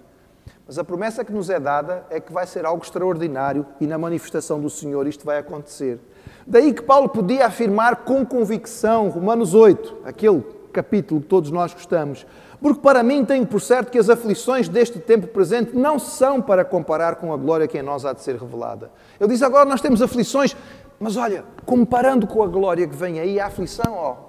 Mas 0.64 0.78
a 0.78 0.84
promessa 0.84 1.24
que 1.24 1.32
nos 1.32 1.50
é 1.50 1.58
dada 1.58 2.06
é 2.10 2.20
que 2.20 2.32
vai 2.32 2.46
ser 2.46 2.64
algo 2.64 2.84
extraordinário 2.84 3.66
e 3.80 3.86
na 3.86 3.98
manifestação 3.98 4.60
do 4.60 4.70
Senhor 4.70 5.04
isto 5.08 5.26
vai 5.26 5.36
acontecer. 5.36 5.98
Daí 6.46 6.72
que 6.72 6.80
Paulo 6.80 7.08
podia 7.08 7.44
afirmar 7.44 8.04
com 8.04 8.24
convicção, 8.24 9.08
Romanos 9.08 9.52
8, 9.52 9.96
aquele 10.04 10.44
capítulo 10.72 11.20
que 11.20 11.26
todos 11.26 11.50
nós 11.50 11.74
gostamos, 11.74 12.24
porque 12.62 12.80
para 12.80 13.02
mim 13.02 13.24
tenho 13.24 13.44
por 13.44 13.60
certo 13.60 13.90
que 13.90 13.98
as 13.98 14.08
aflições 14.08 14.68
deste 14.68 15.00
tempo 15.00 15.26
presente 15.26 15.74
não 15.74 15.98
são 15.98 16.40
para 16.40 16.64
comparar 16.64 17.16
com 17.16 17.32
a 17.32 17.36
glória 17.36 17.66
que 17.66 17.78
em 17.78 17.82
nós 17.82 18.04
há 18.04 18.12
de 18.12 18.22
ser 18.22 18.36
revelada. 18.36 18.92
Ele 19.18 19.30
diz 19.30 19.42
agora 19.42 19.68
nós 19.68 19.80
temos 19.80 20.00
aflições, 20.02 20.56
mas 21.00 21.16
olha, 21.16 21.44
comparando 21.66 22.28
com 22.28 22.44
a 22.44 22.46
glória 22.46 22.86
que 22.86 22.94
vem 22.94 23.18
aí, 23.18 23.40
a 23.40 23.46
aflição, 23.46 23.92
ó, 23.92 24.27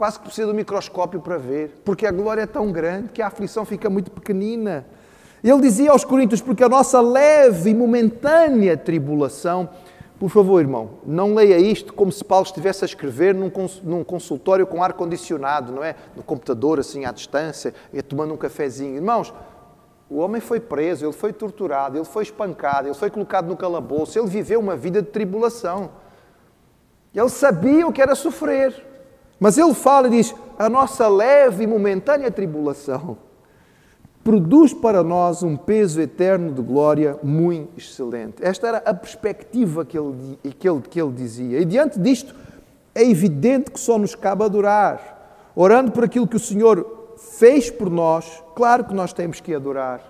quase 0.00 0.18
que 0.18 0.24
precisa 0.24 0.46
do 0.46 0.54
microscópio 0.54 1.20
para 1.20 1.36
ver, 1.36 1.82
porque 1.84 2.06
a 2.06 2.10
glória 2.10 2.40
é 2.40 2.46
tão 2.46 2.72
grande 2.72 3.10
que 3.10 3.20
a 3.20 3.26
aflição 3.26 3.66
fica 3.66 3.90
muito 3.90 4.10
pequenina. 4.10 4.86
Ele 5.44 5.60
dizia 5.60 5.90
aos 5.90 6.06
Coríntios, 6.06 6.40
porque 6.40 6.64
a 6.64 6.70
nossa 6.70 7.02
leve 7.02 7.68
e 7.68 7.74
momentânea 7.74 8.78
tribulação. 8.78 9.68
Por 10.18 10.30
favor, 10.30 10.58
irmão, 10.58 10.92
não 11.04 11.34
leia 11.34 11.58
isto 11.58 11.92
como 11.92 12.10
se 12.10 12.24
Paulo 12.24 12.46
estivesse 12.46 12.82
a 12.82 12.86
escrever 12.86 13.34
num 13.34 14.02
consultório 14.02 14.66
com 14.66 14.82
ar-condicionado, 14.82 15.70
não 15.70 15.84
é? 15.84 15.94
No 16.16 16.22
computador, 16.22 16.80
assim, 16.80 17.04
à 17.04 17.12
distância, 17.12 17.74
e 17.92 18.00
tomando 18.00 18.32
um 18.32 18.38
cafezinho. 18.38 18.96
Irmãos, 18.96 19.34
o 20.08 20.16
homem 20.16 20.40
foi 20.40 20.60
preso, 20.60 21.04
ele 21.04 21.12
foi 21.12 21.30
torturado, 21.30 21.98
ele 21.98 22.06
foi 22.06 22.22
espancado, 22.22 22.88
ele 22.88 22.94
foi 22.94 23.10
colocado 23.10 23.48
no 23.48 23.56
calabouço, 23.56 24.18
ele 24.18 24.28
viveu 24.28 24.60
uma 24.60 24.76
vida 24.76 25.02
de 25.02 25.08
tribulação. 25.08 25.90
Ele 27.14 27.28
sabia 27.28 27.86
o 27.86 27.92
que 27.92 28.00
era 28.00 28.14
sofrer. 28.14 28.88
Mas 29.40 29.56
ele 29.56 29.74
fala 29.74 30.06
e 30.06 30.10
diz: 30.10 30.34
a 30.58 30.68
nossa 30.68 31.08
leve 31.08 31.64
e 31.64 31.66
momentânea 31.66 32.30
tribulação 32.30 33.16
produz 34.22 34.74
para 34.74 35.02
nós 35.02 35.42
um 35.42 35.56
peso 35.56 36.00
eterno 36.00 36.52
de 36.52 36.60
glória 36.60 37.18
muito 37.22 37.70
excelente. 37.78 38.34
Esta 38.42 38.68
era 38.68 38.78
a 38.84 38.92
perspectiva 38.92 39.84
que 39.84 39.98
ele, 39.98 40.38
que 40.58 40.68
ele, 40.68 40.82
que 40.82 41.00
ele 41.00 41.12
dizia. 41.12 41.58
E 41.58 41.64
diante 41.64 41.98
disto, 41.98 42.34
é 42.94 43.02
evidente 43.02 43.70
que 43.70 43.80
só 43.80 43.96
nos 43.96 44.14
cabe 44.14 44.44
adorar, 44.44 45.50
orando 45.56 45.90
por 45.90 46.04
aquilo 46.04 46.28
que 46.28 46.36
o 46.36 46.40
Senhor 46.40 47.14
fez 47.16 47.70
por 47.70 47.88
nós. 47.88 48.42
Claro 48.54 48.84
que 48.84 48.94
nós 48.94 49.12
temos 49.12 49.40
que 49.40 49.54
adorar. 49.54 50.02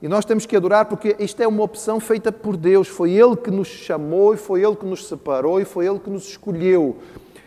E 0.00 0.08
nós 0.08 0.24
temos 0.24 0.44
que 0.44 0.56
adorar 0.56 0.86
porque 0.86 1.14
isto 1.20 1.40
é 1.40 1.46
uma 1.46 1.62
opção 1.62 2.00
feita 2.00 2.32
por 2.32 2.56
Deus. 2.56 2.88
Foi 2.88 3.12
Ele 3.12 3.36
que 3.36 3.52
nos 3.52 3.68
chamou, 3.68 4.34
e 4.34 4.36
foi 4.36 4.64
Ele 4.64 4.74
que 4.74 4.84
nos 4.84 5.06
separou, 5.06 5.60
e 5.60 5.64
foi 5.64 5.86
Ele 5.86 6.00
que 6.00 6.10
nos 6.10 6.26
escolheu. 6.26 6.96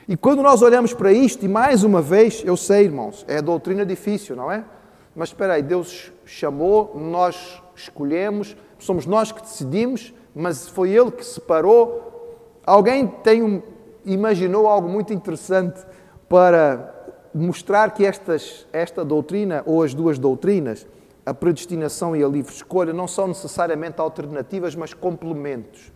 E 0.07 0.15
quando 0.15 0.43
nós 0.43 0.61
olhamos 0.61 0.93
para 0.93 1.11
isto, 1.11 1.43
e 1.43 1.47
mais 1.47 1.83
uma 1.83 1.99
vez, 1.99 2.43
eu 2.45 2.55
sei, 2.55 2.83
irmãos, 2.83 3.25
é 3.27 3.41
doutrina 3.41 3.83
difícil, 3.83 4.35
não 4.35 4.51
é? 4.51 4.63
Mas 5.15 5.29
espera 5.29 5.53
aí, 5.53 5.63
Deus 5.63 6.11
chamou, 6.25 6.93
nós 6.95 7.59
escolhemos, 7.75 8.55
somos 8.77 9.07
nós 9.07 9.31
que 9.31 9.41
decidimos, 9.41 10.13
mas 10.35 10.67
foi 10.67 10.91
Ele 10.91 11.09
que 11.09 11.25
separou. 11.25 12.59
Alguém 12.63 13.07
tem 13.07 13.41
um, 13.41 13.63
imaginou 14.05 14.67
algo 14.67 14.87
muito 14.87 15.11
interessante 15.11 15.83
para 16.29 16.93
mostrar 17.33 17.91
que 17.91 18.05
estas, 18.05 18.67
esta 18.71 19.03
doutrina, 19.03 19.63
ou 19.65 19.81
as 19.81 19.95
duas 19.95 20.19
doutrinas, 20.19 20.85
a 21.25 21.33
predestinação 21.33 22.15
e 22.15 22.23
a 22.23 22.27
livre 22.27 22.53
escolha, 22.53 22.93
não 22.93 23.07
são 23.07 23.27
necessariamente 23.27 23.99
alternativas, 23.99 24.75
mas 24.75 24.93
complementos. 24.93 25.91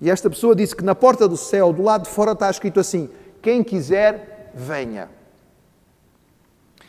E 0.00 0.10
esta 0.10 0.28
pessoa 0.28 0.54
disse 0.54 0.74
que 0.74 0.84
na 0.84 0.94
porta 0.94 1.26
do 1.26 1.36
céu, 1.36 1.72
do 1.72 1.82
lado 1.82 2.04
de 2.04 2.10
fora, 2.10 2.32
está 2.32 2.50
escrito 2.50 2.80
assim: 2.80 3.08
quem 3.42 3.62
quiser, 3.62 4.52
venha. 4.54 5.08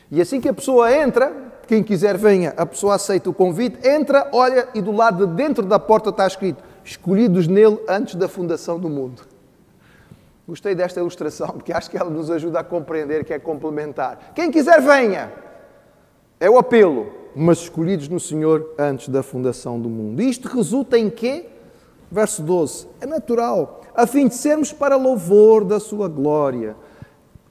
E 0.10 0.20
assim 0.22 0.42
que 0.42 0.50
a 0.50 0.54
pessoa 0.54 0.94
entra, 0.94 1.52
quem 1.68 1.82
quiser 1.82 2.18
venha, 2.18 2.54
a 2.58 2.66
pessoa 2.66 2.96
aceita 2.96 3.30
o 3.30 3.34
convite, 3.34 3.88
entra, 3.88 4.30
olha 4.34 4.68
e 4.74 4.82
do 4.82 4.92
lado 4.92 5.26
de 5.26 5.34
dentro 5.34 5.66
da 5.66 5.80
porta 5.80 6.10
está 6.10 6.28
escrito: 6.28 6.62
escolhidos 6.84 7.48
nele 7.48 7.80
antes 7.88 8.16
da 8.16 8.28
fundação 8.28 8.78
do 8.78 8.90
mundo. 8.90 9.22
Gostei 10.48 10.76
desta 10.76 11.00
ilustração 11.00 11.48
porque 11.48 11.72
acho 11.72 11.90
que 11.90 11.98
ela 11.98 12.10
nos 12.10 12.30
ajuda 12.30 12.60
a 12.60 12.64
compreender 12.64 13.24
que 13.24 13.34
é 13.34 13.40
complementar. 13.40 14.34
Quem 14.36 14.52
quiser 14.52 14.82
venha. 14.82 15.32
É 16.42 16.50
o 16.50 16.58
apelo, 16.58 17.14
mas 17.36 17.60
escolhidos 17.60 18.10
no 18.10 18.20
Senhor 18.20 18.74
antes 18.78 19.08
da 19.08 19.22
fundação 19.22 19.80
do 19.80 19.88
mundo. 19.88 20.22
Isto 20.22 20.48
resulta 20.48 20.98
em 20.98 21.08
quê? 21.08 21.51
Verso 22.12 22.44
12. 22.44 22.88
É 23.00 23.06
natural 23.06 23.82
a 23.96 24.06
fim 24.06 24.28
de 24.28 24.36
sermos 24.36 24.74
para 24.74 24.98
louvor 24.98 25.64
da 25.64 25.80
sua 25.80 26.08
glória. 26.10 26.76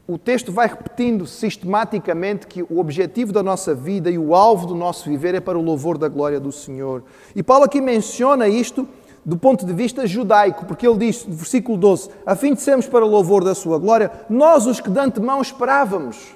O 0.07 0.19
texto 0.19 0.53
vai 0.53 0.67
repetindo 0.67 1.27
sistematicamente 1.27 2.47
que 2.47 2.63
o 2.63 2.79
objetivo 2.79 3.33
da 3.33 3.43
nossa 3.43 3.75
vida 3.75 4.11
e 4.11 4.19
o 4.19 4.35
alvo 4.35 4.67
do 4.67 4.75
nosso 4.75 5.09
viver 5.09 5.35
é 5.35 5.41
para 5.41 5.59
o 5.59 5.63
louvor 5.63 5.97
da 5.97 6.09
glória 6.09 6.41
do 6.41 6.51
Senhor. 6.51 7.05
E 7.35 7.43
Paulo 7.43 7.65
aqui 7.65 7.81
menciona 7.81 8.49
isto 8.49 8.87
do 9.25 9.37
ponto 9.37 9.65
de 9.65 9.73
vista 9.73 10.07
judaico, 10.07 10.67
porque 10.67 10.87
ele 10.87 10.99
diz, 10.99 11.25
no 11.25 11.35
versículo 11.35 11.79
12: 11.79 12.11
a 12.27 12.35
fim 12.35 12.55
de 12.55 12.61
sermos 12.61 12.89
para 12.89 13.05
o 13.05 13.09
louvor 13.09 13.45
da 13.45 13.55
sua 13.55 13.79
glória, 13.79 14.11
nós 14.29 14.67
os 14.67 14.81
que 14.81 14.91
de 14.91 14.99
antemão 14.99 15.41
esperávamos. 15.41 16.35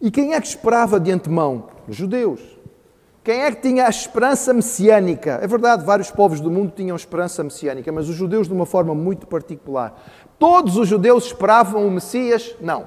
E 0.00 0.10
quem 0.10 0.34
é 0.34 0.40
que 0.40 0.46
esperava 0.46 1.00
de 1.00 1.10
antemão? 1.10 1.64
Judeus. 1.88 2.53
Quem 3.24 3.40
é 3.40 3.50
que 3.50 3.62
tinha 3.62 3.86
a 3.86 3.88
esperança 3.88 4.52
messiânica? 4.52 5.38
É 5.40 5.46
verdade, 5.46 5.82
vários 5.82 6.10
povos 6.10 6.40
do 6.40 6.50
mundo 6.50 6.70
tinham 6.76 6.94
esperança 6.94 7.42
messiânica, 7.42 7.90
mas 7.90 8.06
os 8.06 8.14
judeus 8.14 8.46
de 8.46 8.52
uma 8.52 8.66
forma 8.66 8.94
muito 8.94 9.26
particular. 9.26 9.98
Todos 10.38 10.76
os 10.76 10.86
judeus 10.86 11.24
esperavam 11.24 11.86
o 11.86 11.90
Messias? 11.90 12.54
Não. 12.60 12.86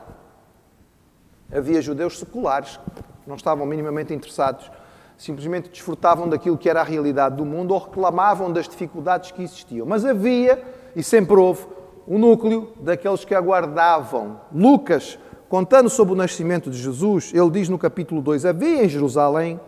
Havia 1.52 1.82
judeus 1.82 2.20
seculares, 2.20 2.80
que 3.24 3.28
não 3.28 3.36
estavam 3.36 3.66
minimamente 3.66 4.14
interessados, 4.14 4.70
simplesmente 5.18 5.70
desfrutavam 5.70 6.30
daquilo 6.30 6.56
que 6.56 6.70
era 6.70 6.82
a 6.82 6.84
realidade 6.84 7.36
do 7.36 7.44
mundo 7.44 7.74
ou 7.74 7.80
reclamavam 7.80 8.54
das 8.54 8.70
dificuldades 8.70 9.32
que 9.32 9.42
existiam. 9.42 9.88
Mas 9.88 10.06
havia, 10.06 10.64
e 10.96 11.02
sempre 11.02 11.36
houve, 11.36 11.66
um 12.08 12.20
núcleo 12.20 12.74
daqueles 12.80 13.26
que 13.26 13.34
aguardavam. 13.34 14.40
Lucas, 14.54 15.18
contando 15.50 15.90
sobre 15.90 16.14
o 16.14 16.18
nascimento 16.18 16.70
de 16.70 16.78
Jesus, 16.78 17.32
ele 17.34 17.50
diz 17.50 17.70
no 17.70 17.80
capítulo 17.80 18.22
2: 18.22 18.46
Havia 18.46 18.86
em 18.86 18.90
Jerusalém 18.90 19.60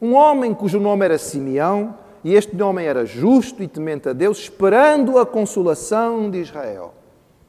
um 0.00 0.14
homem 0.14 0.52
cujo 0.52 0.78
nome 0.78 1.04
era 1.04 1.18
Simeão, 1.18 1.94
e 2.22 2.34
este 2.34 2.60
homem 2.60 2.86
era 2.86 3.06
justo 3.06 3.62
e 3.62 3.68
temente 3.68 4.08
a 4.08 4.12
Deus, 4.12 4.38
esperando 4.38 5.18
a 5.18 5.24
consolação 5.24 6.28
de 6.30 6.38
Israel. 6.38 6.92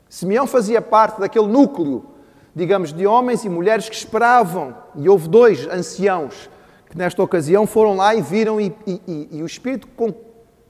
Simeão 0.09 0.45
fazia 0.45 0.81
parte 0.81 1.19
daquele 1.19 1.47
núcleo, 1.47 2.05
digamos, 2.55 2.93
de 2.93 3.05
homens 3.05 3.43
e 3.43 3.49
mulheres 3.49 3.89
que 3.89 3.95
esperavam, 3.95 4.75
e 4.95 5.09
houve 5.09 5.27
dois 5.27 5.67
anciãos 5.67 6.49
que 6.89 6.97
nesta 6.97 7.21
ocasião 7.21 7.67
foram 7.67 7.95
lá 7.95 8.15
e 8.15 8.21
viram, 8.21 8.61
e, 8.61 8.73
e, 8.85 9.27
e 9.31 9.43
o 9.43 9.45
Espírito 9.45 9.87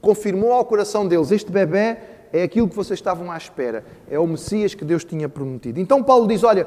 confirmou 0.00 0.52
ao 0.52 0.64
coração 0.64 1.06
deles: 1.06 1.30
este 1.30 1.50
bebê 1.50 1.96
é 2.32 2.42
aquilo 2.42 2.68
que 2.68 2.76
vocês 2.76 2.98
estavam 2.98 3.30
à 3.30 3.36
espera, 3.36 3.84
é 4.10 4.18
o 4.18 4.26
Messias 4.26 4.74
que 4.74 4.84
Deus 4.84 5.04
tinha 5.04 5.28
prometido. 5.28 5.80
Então 5.80 6.02
Paulo 6.02 6.26
diz: 6.26 6.42
Olha, 6.42 6.66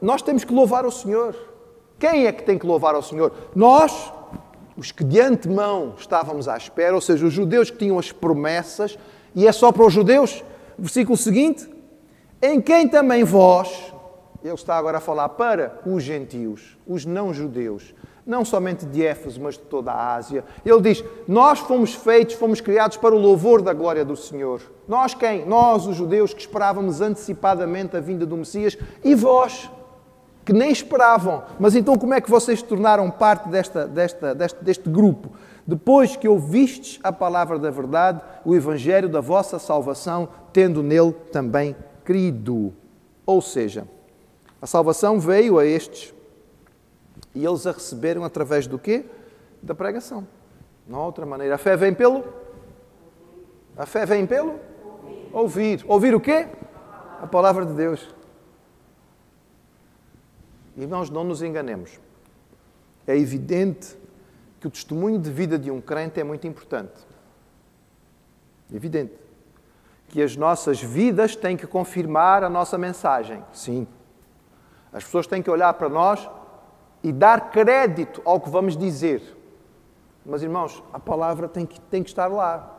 nós 0.00 0.22
temos 0.22 0.44
que 0.44 0.52
louvar 0.52 0.84
o 0.84 0.90
Senhor. 0.90 1.34
Quem 1.98 2.26
é 2.26 2.32
que 2.32 2.42
tem 2.42 2.58
que 2.58 2.66
louvar 2.66 2.94
ao 2.94 3.02
Senhor? 3.02 3.32
Nós, 3.54 4.12
os 4.80 4.90
que 4.90 5.04
de 5.04 5.20
antemão 5.20 5.92
estávamos 5.98 6.48
à 6.48 6.56
espera, 6.56 6.94
ou 6.94 7.02
seja, 7.02 7.26
os 7.26 7.34
judeus 7.34 7.70
que 7.70 7.76
tinham 7.76 7.98
as 7.98 8.12
promessas, 8.12 8.98
e 9.34 9.46
é 9.46 9.52
só 9.52 9.70
para 9.70 9.84
os 9.84 9.92
judeus. 9.92 10.42
Versículo 10.78 11.18
seguinte: 11.18 11.68
Em 12.40 12.62
quem 12.62 12.88
também 12.88 13.22
vós, 13.22 13.92
ele 14.42 14.54
está 14.54 14.78
agora 14.78 14.96
a 14.96 15.00
falar 15.00 15.28
para 15.28 15.78
os 15.84 16.02
gentios, 16.02 16.78
os 16.86 17.04
não-judeus, 17.04 17.94
não 18.24 18.42
somente 18.42 18.86
de 18.86 19.04
Éfeso, 19.04 19.38
mas 19.38 19.56
de 19.56 19.64
toda 19.64 19.92
a 19.92 20.14
Ásia. 20.14 20.46
Ele 20.64 20.80
diz: 20.80 21.04
Nós 21.28 21.58
fomos 21.58 21.94
feitos, 21.94 22.36
fomos 22.36 22.62
criados 22.62 22.96
para 22.96 23.14
o 23.14 23.18
louvor 23.18 23.60
da 23.60 23.74
glória 23.74 24.02
do 24.02 24.16
Senhor. 24.16 24.62
Nós 24.88 25.12
quem? 25.12 25.44
Nós, 25.44 25.86
os 25.86 25.94
judeus, 25.94 26.32
que 26.32 26.40
esperávamos 26.40 27.02
antecipadamente 27.02 27.98
a 27.98 28.00
vinda 28.00 28.24
do 28.24 28.34
Messias, 28.34 28.78
e 29.04 29.14
vós, 29.14 29.70
que 30.44 30.52
nem 30.52 30.70
esperavam. 30.70 31.42
Mas 31.58 31.74
então, 31.74 31.96
como 31.96 32.14
é 32.14 32.20
que 32.20 32.30
vocês 32.30 32.60
se 32.60 32.64
tornaram 32.64 33.10
parte 33.10 33.48
desta, 33.48 33.86
desta, 33.86 34.34
deste, 34.34 34.64
deste 34.64 34.88
grupo? 34.88 35.30
Depois 35.66 36.16
que 36.16 36.28
ouvistes 36.28 36.98
a 37.02 37.12
palavra 37.12 37.58
da 37.58 37.70
verdade, 37.70 38.20
o 38.44 38.54
evangelho 38.54 39.08
da 39.08 39.20
vossa 39.20 39.58
salvação, 39.58 40.28
tendo 40.52 40.82
nele 40.82 41.12
também 41.32 41.76
crido. 42.04 42.72
Ou 43.24 43.40
seja, 43.40 43.86
a 44.60 44.66
salvação 44.66 45.20
veio 45.20 45.58
a 45.58 45.64
estes 45.64 46.12
e 47.34 47.44
eles 47.44 47.66
a 47.66 47.72
receberam 47.72 48.24
através 48.24 48.66
do 48.66 48.78
quê? 48.78 49.04
Da 49.62 49.74
pregação. 49.74 50.26
Não 50.86 50.98
há 50.98 51.06
outra 51.06 51.24
maneira. 51.24 51.54
A 51.54 51.58
fé 51.58 51.76
vem 51.76 51.94
pelo? 51.94 52.24
A 53.76 53.86
fé 53.86 54.04
vem 54.04 54.26
pelo? 54.26 54.58
Ouvir. 54.92 55.28
Ouvir, 55.32 55.84
Ouvir 55.86 56.14
o 56.14 56.20
quê? 56.20 56.48
A 57.22 57.26
palavra 57.26 57.64
de 57.64 57.74
Deus. 57.74 58.08
Irmãos, 60.76 61.10
não 61.10 61.24
nos 61.24 61.42
enganemos. 61.42 61.98
É 63.06 63.16
evidente 63.16 63.96
que 64.60 64.66
o 64.66 64.70
testemunho 64.70 65.18
de 65.18 65.30
vida 65.30 65.58
de 65.58 65.70
um 65.70 65.80
crente 65.80 66.20
é 66.20 66.24
muito 66.24 66.46
importante. 66.46 67.06
Evidente. 68.72 69.14
Que 70.08 70.22
as 70.22 70.36
nossas 70.36 70.82
vidas 70.82 71.34
têm 71.34 71.56
que 71.56 71.66
confirmar 71.66 72.44
a 72.44 72.50
nossa 72.50 72.76
mensagem. 72.76 73.42
Sim. 73.52 73.86
As 74.92 75.04
pessoas 75.04 75.26
têm 75.26 75.42
que 75.42 75.50
olhar 75.50 75.72
para 75.74 75.88
nós 75.88 76.28
e 77.02 77.12
dar 77.12 77.50
crédito 77.50 78.20
ao 78.24 78.40
que 78.40 78.50
vamos 78.50 78.76
dizer. 78.76 79.36
Mas, 80.24 80.42
irmãos, 80.42 80.82
a 80.92 80.98
palavra 80.98 81.48
tem 81.48 81.64
que, 81.64 81.80
tem 81.80 82.02
que 82.02 82.10
estar 82.10 82.26
lá. 82.26 82.76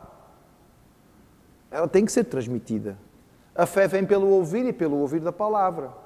Ela 1.70 1.88
tem 1.88 2.04
que 2.04 2.12
ser 2.12 2.24
transmitida. 2.24 2.96
A 3.54 3.66
fé 3.66 3.88
vem 3.88 4.04
pelo 4.04 4.28
ouvir 4.28 4.64
e 4.66 4.72
pelo 4.72 4.98
ouvir 4.98 5.20
da 5.20 5.32
palavra. 5.32 6.01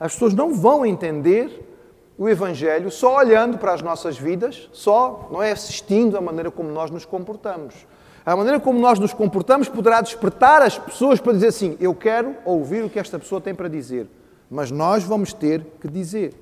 As 0.00 0.14
pessoas 0.14 0.32
não 0.32 0.54
vão 0.54 0.86
entender 0.86 1.68
o 2.16 2.26
Evangelho 2.26 2.90
só 2.90 3.18
olhando 3.18 3.58
para 3.58 3.74
as 3.74 3.82
nossas 3.82 4.16
vidas, 4.18 4.70
só 4.72 5.28
não 5.30 5.42
é 5.42 5.52
assistindo 5.52 6.16
à 6.16 6.22
maneira 6.22 6.50
como 6.50 6.70
nós 6.70 6.90
nos 6.90 7.04
comportamos. 7.04 7.86
A 8.24 8.34
maneira 8.34 8.58
como 8.58 8.78
nós 8.78 8.98
nos 8.98 9.12
comportamos 9.12 9.68
poderá 9.68 10.00
despertar 10.00 10.62
as 10.62 10.78
pessoas 10.78 11.20
para 11.20 11.34
dizer 11.34 11.48
assim: 11.48 11.76
Eu 11.78 11.94
quero 11.94 12.34
ouvir 12.46 12.82
o 12.82 12.88
que 12.88 12.98
esta 12.98 13.18
pessoa 13.18 13.42
tem 13.42 13.54
para 13.54 13.68
dizer. 13.68 14.06
Mas 14.50 14.70
nós 14.70 15.04
vamos 15.04 15.34
ter 15.34 15.66
que 15.80 15.88
dizer. 15.88 16.34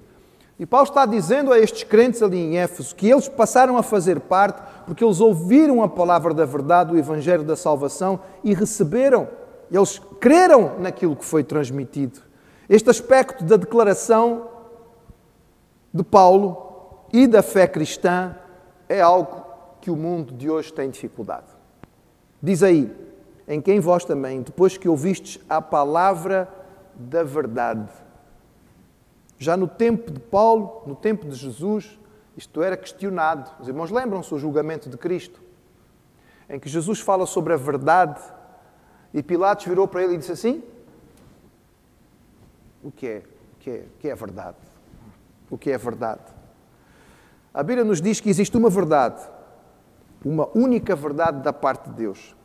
E 0.58 0.66
Paulo 0.66 0.88
está 0.88 1.04
dizendo 1.04 1.52
a 1.52 1.58
estes 1.58 1.82
crentes 1.82 2.22
ali 2.22 2.38
em 2.38 2.58
Éfeso 2.58 2.94
que 2.94 3.08
eles 3.08 3.28
passaram 3.28 3.76
a 3.76 3.82
fazer 3.82 4.20
parte 4.20 4.60
porque 4.86 5.04
eles 5.04 5.20
ouviram 5.20 5.82
a 5.82 5.88
palavra 5.88 6.32
da 6.32 6.44
verdade, 6.44 6.92
o 6.92 6.98
Evangelho 6.98 7.44
da 7.44 7.56
salvação 7.56 8.20
e 8.42 8.54
receberam. 8.54 9.28
Eles 9.70 10.00
creram 10.20 10.72
naquilo 10.78 11.14
que 11.14 11.24
foi 11.24 11.44
transmitido. 11.44 12.27
Este 12.68 12.90
aspecto 12.90 13.44
da 13.44 13.56
declaração 13.56 14.48
de 15.92 16.04
Paulo 16.04 17.06
e 17.12 17.26
da 17.26 17.42
fé 17.42 17.66
cristã 17.66 18.36
é 18.88 19.00
algo 19.00 19.46
que 19.80 19.90
o 19.90 19.96
mundo 19.96 20.34
de 20.34 20.50
hoje 20.50 20.72
tem 20.72 20.90
dificuldade. 20.90 21.46
Diz 22.42 22.62
aí, 22.62 22.94
em 23.46 23.60
quem 23.60 23.80
vós 23.80 24.04
também, 24.04 24.42
depois 24.42 24.76
que 24.76 24.88
ouvistes 24.88 25.42
a 25.48 25.62
palavra 25.62 26.46
da 26.94 27.22
verdade, 27.22 27.88
já 29.38 29.56
no 29.56 29.66
tempo 29.66 30.10
de 30.10 30.20
Paulo, 30.20 30.82
no 30.86 30.94
tempo 30.94 31.26
de 31.26 31.36
Jesus, 31.36 31.98
isto 32.36 32.62
era 32.62 32.76
questionado. 32.76 33.50
Os 33.60 33.68
irmãos 33.68 33.90
lembram-se 33.90 34.28
do 34.28 34.38
julgamento 34.38 34.90
de 34.90 34.98
Cristo, 34.98 35.40
em 36.50 36.58
que 36.58 36.68
Jesus 36.68 37.00
fala 37.00 37.24
sobre 37.24 37.54
a 37.54 37.56
verdade 37.56 38.20
e 39.14 39.22
Pilatos 39.22 39.64
virou 39.64 39.88
para 39.88 40.02
ele 40.02 40.14
e 40.14 40.18
disse 40.18 40.32
assim: 40.32 40.62
O 42.82 42.90
que 42.90 43.06
é? 43.06 43.22
O 43.54 43.58
que 43.58 43.70
é, 43.70 43.74
o 43.74 43.98
que 43.98 44.08
é 44.08 44.14
verdade? 44.14 44.56
O 45.50 45.58
que 45.58 45.70
é 45.70 45.78
verdade? 45.78 46.20
A 47.52 47.62
Bíblia 47.62 47.84
nos 47.84 48.00
diz 48.00 48.20
que 48.20 48.30
existe 48.30 48.56
uma 48.56 48.70
verdade, 48.70 49.20
uma 50.24 50.48
única 50.54 50.94
verdade 50.94 51.42
da 51.42 51.52
parte 51.52 51.88
de 51.88 51.96
Deus. 51.96 52.36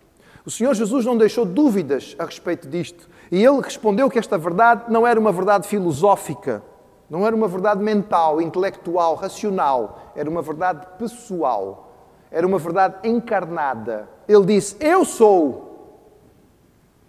O 0.45 0.51
Senhor 0.51 0.73
Jesus 0.73 1.05
não 1.05 1.17
deixou 1.17 1.45
dúvidas 1.45 2.15
a 2.19 2.25
respeito 2.25 2.67
disto. 2.67 3.07
E 3.31 3.43
ele 3.43 3.61
respondeu 3.61 4.09
que 4.09 4.19
esta 4.19 4.37
verdade 4.37 4.91
não 4.91 5.05
era 5.07 5.19
uma 5.19 5.31
verdade 5.31 5.67
filosófica, 5.67 6.63
não 7.09 7.25
era 7.25 7.35
uma 7.35 7.47
verdade 7.47 7.81
mental, 7.81 8.41
intelectual, 8.41 9.15
racional, 9.15 10.11
era 10.15 10.29
uma 10.29 10.41
verdade 10.41 10.85
pessoal, 10.97 11.91
era 12.31 12.45
uma 12.45 12.57
verdade 12.57 13.07
encarnada. 13.07 14.09
Ele 14.27 14.45
disse: 14.45 14.75
Eu 14.79 15.05
sou 15.05 16.09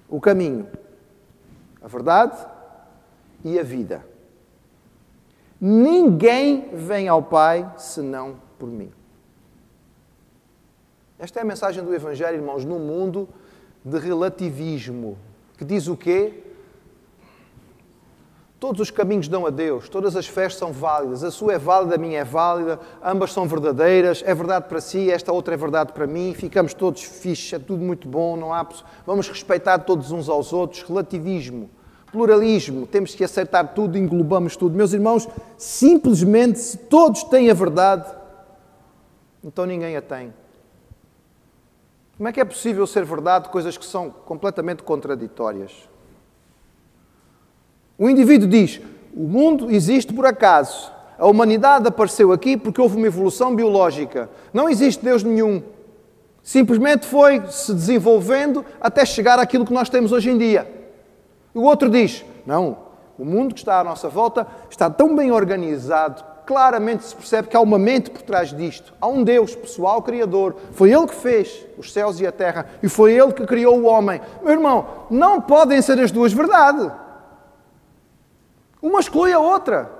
o 0.09 0.21
caminho, 0.21 0.69
a 1.83 1.89
verdade 1.89 2.54
e 3.45 3.59
a 3.59 3.63
vida. 3.63 4.05
Ninguém 5.61 6.71
vem 6.75 7.09
ao 7.09 7.23
Pai 7.23 7.73
senão 7.77 8.37
por 8.59 8.69
mim. 8.69 8.91
Esta 11.19 11.39
é 11.39 11.43
a 11.43 11.45
mensagem 11.45 11.85
do 11.85 11.95
Evangelho, 11.95 12.37
irmãos, 12.37 12.65
num 12.65 12.79
mundo 12.79 13.29
de 13.85 13.99
relativismo, 13.99 15.17
que 15.57 15.65
diz 15.65 15.87
o 15.87 15.97
quê? 15.97 16.43
Todos 18.59 18.81
os 18.81 18.91
caminhos 18.91 19.29
dão 19.29 19.47
a 19.47 19.51
Deus, 19.51 19.89
todas 19.91 20.17
as 20.17 20.27
fés 20.27 20.57
são 20.57 20.73
válidas, 20.73 21.23
a 21.23 21.31
sua 21.31 21.53
é 21.53 21.59
válida, 21.59 21.97
a 21.97 21.99
minha 21.99 22.21
é 22.21 22.25
válida, 22.25 22.81
ambas 23.03 23.31
são 23.33 23.47
verdadeiras, 23.47 24.23
é 24.25 24.35
verdade 24.35 24.69
para 24.69 24.81
si, 24.81 25.11
esta 25.11 25.31
outra 25.33 25.53
é 25.53 25.57
verdade 25.57 25.93
para 25.93 26.07
mim, 26.07 26.33
ficamos 26.35 26.73
todos 26.73 27.03
fixos, 27.03 27.53
é 27.53 27.59
tudo 27.59 27.85
muito 27.85 28.09
bom, 28.09 28.37
não 28.37 28.55
há. 28.55 28.67
Vamos 29.07 29.29
respeitar 29.29 29.81
todos 29.81 30.11
uns 30.11 30.31
aos 30.31 30.53
outros, 30.53 30.83
relativismo, 30.83 31.69
pluralismo, 32.15 32.87
temos 32.87 33.13
que 33.13 33.25
aceitar 33.25 33.75
tudo, 33.75 33.99
englobamos 33.99 34.57
tudo. 34.57 34.77
Meus 34.77 34.93
irmãos, 34.93 35.29
simplesmente, 35.59 36.61
se 36.61 36.79
todos 36.79 37.25
têm 37.25 37.51
a 37.51 37.55
verdade, 37.55 38.07
então 39.43 39.67
ninguém 39.67 39.97
a 39.97 40.01
tem. 40.01 40.33
Como 42.17 42.29
é 42.29 42.33
que 42.33 42.41
é 42.41 42.45
possível 42.45 42.87
ser 42.87 43.05
verdade 43.05 43.49
coisas 43.49 43.77
que 43.77 43.85
são 43.85 44.11
completamente 44.11 44.85
contraditórias? 44.85 45.73
O 47.99 48.09
indivíduo 48.09 48.47
diz: 48.47 48.81
o 49.13 49.25
mundo 49.25 49.69
existe 49.69 50.15
por 50.15 50.25
acaso. 50.25 50.93
A 51.19 51.27
humanidade 51.27 51.89
apareceu 51.89 52.31
aqui 52.31 52.57
porque 52.57 52.81
houve 52.81 52.97
uma 52.97 53.09
evolução 53.09 53.57
biológica. 53.57 54.31
Não 54.53 54.69
existe 54.69 55.05
Deus 55.05 55.25
nenhum. 55.25 55.61
Simplesmente 56.45 57.07
foi 57.07 57.43
se 57.49 57.75
desenvolvendo 57.75 58.65
até 58.81 59.05
chegar 59.05 59.41
àquilo 59.41 59.65
que 59.65 59.73
nós 59.73 59.89
temos 59.89 60.13
hoje 60.13 60.31
em 60.31 60.39
dia. 60.39 60.74
O 61.55 61.63
outro 61.63 61.89
diz: 61.89 62.25
não, 62.45 62.77
O 63.17 63.25
mundo 63.25 63.55
que 63.55 63.61
está 63.61 63.79
à 63.79 63.85
nossa 63.85 64.09
volta 64.09 64.47
está 64.69 64.91
tão 64.91 65.15
bem 65.15 65.31
organizado, 65.31 66.25
claramente 66.45 67.05
se 67.05 67.15
percebe 67.15 67.49
que 67.49 67.57
há 67.57 67.61
uma 67.61 67.79
mente 67.79 68.11
por 68.11 68.23
trás 68.23 68.53
disto. 68.55 68.93
Há 69.01 69.07
um 69.07 69.23
Deus 69.23 69.55
pessoal, 69.55 70.03
Criador. 70.03 70.57
Foi 70.73 70.91
Ele 70.91 71.07
que 71.07 71.15
fez 71.15 71.65
os 71.79 71.93
céus 71.93 72.21
e 72.21 72.27
a 72.27 72.33
terra 72.33 72.67
e 72.83 72.89
foi 72.89 73.13
Ele 73.13 73.33
que 73.33 73.47
criou 73.47 73.79
o 73.79 73.85
homem. 73.85 74.21
Meu 74.43 74.53
irmão, 74.53 75.07
não 75.09 75.41
podem 75.41 75.81
ser 75.81 75.99
as 76.01 76.11
duas 76.11 76.33
verdade. 76.33 76.91
Uma 78.83 79.01
exclui 79.01 79.33
a 79.33 79.39
outra. 79.39 79.91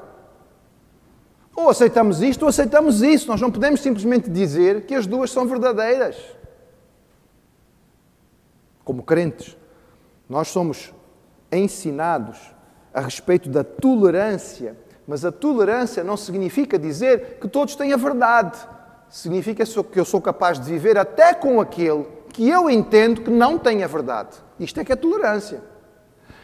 Ou 1.57 1.71
aceitamos 1.71 2.21
isto 2.21 2.43
ou 2.43 2.49
aceitamos 2.49 3.01
isso. 3.01 3.29
Nós 3.29 3.41
não 3.41 3.51
podemos 3.51 3.81
simplesmente 3.81 4.29
dizer 4.29 4.87
que 4.87 4.95
as 4.95 5.07
duas 5.07 5.31
são 5.31 5.47
verdadeiras. 5.47 6.17
Como 8.85 9.03
crentes, 9.03 9.57
nós 10.29 10.49
somos 10.49 10.93
ensinados 11.57 12.39
a 12.93 13.01
respeito 13.01 13.49
da 13.49 13.65
tolerância, 13.65 14.77
mas 15.07 15.25
a 15.25 15.33
tolerância 15.33 16.05
não 16.05 16.17
significa 16.17 16.79
dizer 16.79 17.39
que 17.41 17.49
todos 17.49 17.75
têm 17.75 17.93
a 17.93 17.97
verdade. 17.97 18.59
Significa 19.09 19.65
que 19.65 20.01
eu 20.01 20.05
sou 20.05 20.21
capaz 20.21 20.59
de 20.59 20.71
viver 20.71 20.97
até 20.97 21.35
com 21.35 21.61
aquele 21.61 22.07
que 22.33 22.49
eu 22.49 22.69
entendo 22.69 23.21
que 23.21 23.31
não 23.31 23.59
tem 23.59 23.85
a 23.85 23.87
verdade. 23.87 24.31
Isto 24.59 24.81
é 24.81 24.85
que 24.85 24.93
é 24.93 24.97
tolerância. 24.97 25.63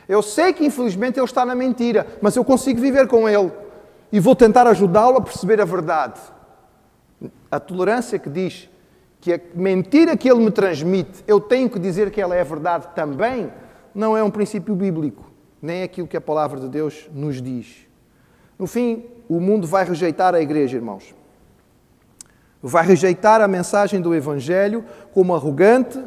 Eu 0.08 0.22
sei 0.22 0.52
que 0.52 0.64
infelizmente 0.64 1.18
ele 1.18 1.24
está 1.24 1.44
na 1.44 1.54
mentira, 1.54 2.06
mas 2.20 2.36
eu 2.36 2.44
consigo 2.44 2.80
viver 2.80 3.06
com 3.06 3.28
ele 3.28 3.50
e 4.12 4.18
vou 4.18 4.34
tentar 4.34 4.66
ajudá-lo 4.66 5.18
a 5.18 5.20
perceber 5.20 5.60
a 5.60 5.64
verdade. 5.64 6.20
A 7.50 7.60
tolerância 7.60 8.18
que 8.18 8.28
diz 8.28 8.68
que 9.20 9.32
a 9.32 9.40
mentira 9.54 10.16
que 10.16 10.30
ele 10.30 10.40
me 10.40 10.50
transmite, 10.50 11.22
eu 11.26 11.40
tenho 11.40 11.68
que 11.68 11.78
dizer 11.78 12.10
que 12.10 12.20
ela 12.20 12.34
é 12.34 12.42
verdade 12.42 12.88
também, 12.94 13.52
não 13.94 14.16
é 14.16 14.22
um 14.22 14.30
princípio 14.30 14.74
bíblico, 14.74 15.30
nem 15.60 15.80
é 15.80 15.82
aquilo 15.84 16.08
que 16.08 16.16
a 16.16 16.20
palavra 16.20 16.60
de 16.60 16.68
Deus 16.68 17.08
nos 17.12 17.40
diz. 17.40 17.86
No 18.58 18.66
fim, 18.66 19.04
o 19.28 19.40
mundo 19.40 19.66
vai 19.66 19.84
rejeitar 19.84 20.34
a 20.34 20.40
igreja, 20.40 20.76
irmãos. 20.76 21.14
Vai 22.62 22.86
rejeitar 22.86 23.40
a 23.40 23.48
mensagem 23.48 24.00
do 24.00 24.14
Evangelho 24.14 24.84
como 25.14 25.34
arrogante, 25.34 26.02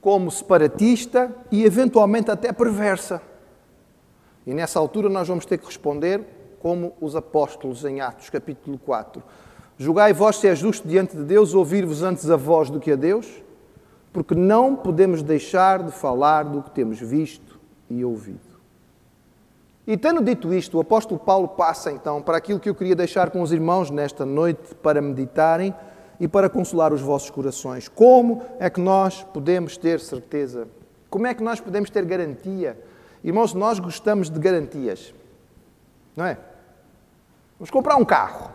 como 0.00 0.30
separatista 0.30 1.34
e 1.50 1.64
eventualmente 1.64 2.30
até 2.30 2.52
perversa. 2.52 3.20
E 4.46 4.54
nessa 4.54 4.78
altura 4.78 5.08
nós 5.08 5.26
vamos 5.26 5.44
ter 5.44 5.58
que 5.58 5.66
responder 5.66 6.24
como 6.60 6.94
os 7.00 7.16
apóstolos 7.16 7.84
em 7.84 8.00
Atos 8.00 8.30
capítulo 8.30 8.78
4. 8.78 9.22
Julgai 9.76 10.12
vós 10.12 10.36
se 10.36 10.48
é 10.48 10.54
justo 10.54 10.88
diante 10.88 11.16
de 11.16 11.24
Deus 11.24 11.54
ouvir-vos 11.54 12.02
antes 12.02 12.30
a 12.30 12.36
voz 12.36 12.70
do 12.70 12.80
que 12.80 12.92
a 12.92 12.96
Deus, 12.96 13.26
porque 14.16 14.34
não 14.34 14.74
podemos 14.74 15.22
deixar 15.22 15.82
de 15.82 15.92
falar 15.92 16.44
do 16.44 16.62
que 16.62 16.70
temos 16.70 16.98
visto 16.98 17.60
e 17.90 18.02
ouvido. 18.02 18.40
E 19.86 19.94
tendo 19.94 20.24
dito 20.24 20.54
isto, 20.54 20.78
o 20.78 20.80
apóstolo 20.80 21.20
Paulo 21.20 21.48
passa 21.48 21.92
então 21.92 22.22
para 22.22 22.38
aquilo 22.38 22.58
que 22.58 22.66
eu 22.66 22.74
queria 22.74 22.96
deixar 22.96 23.28
com 23.28 23.42
os 23.42 23.52
irmãos 23.52 23.90
nesta 23.90 24.24
noite 24.24 24.74
para 24.76 25.02
meditarem 25.02 25.74
e 26.18 26.26
para 26.26 26.48
consolar 26.48 26.94
os 26.94 27.02
vossos 27.02 27.28
corações. 27.28 27.88
Como 27.88 28.42
é 28.58 28.70
que 28.70 28.80
nós 28.80 29.22
podemos 29.22 29.76
ter 29.76 30.00
certeza? 30.00 30.66
Como 31.10 31.26
é 31.26 31.34
que 31.34 31.42
nós 31.42 31.60
podemos 31.60 31.90
ter 31.90 32.06
garantia? 32.06 32.82
Irmãos, 33.22 33.52
nós 33.52 33.78
gostamos 33.78 34.30
de 34.30 34.40
garantias, 34.40 35.12
não 36.16 36.24
é? 36.24 36.38
Vamos 37.58 37.70
comprar 37.70 37.96
um 37.96 38.04
carro. 38.04 38.50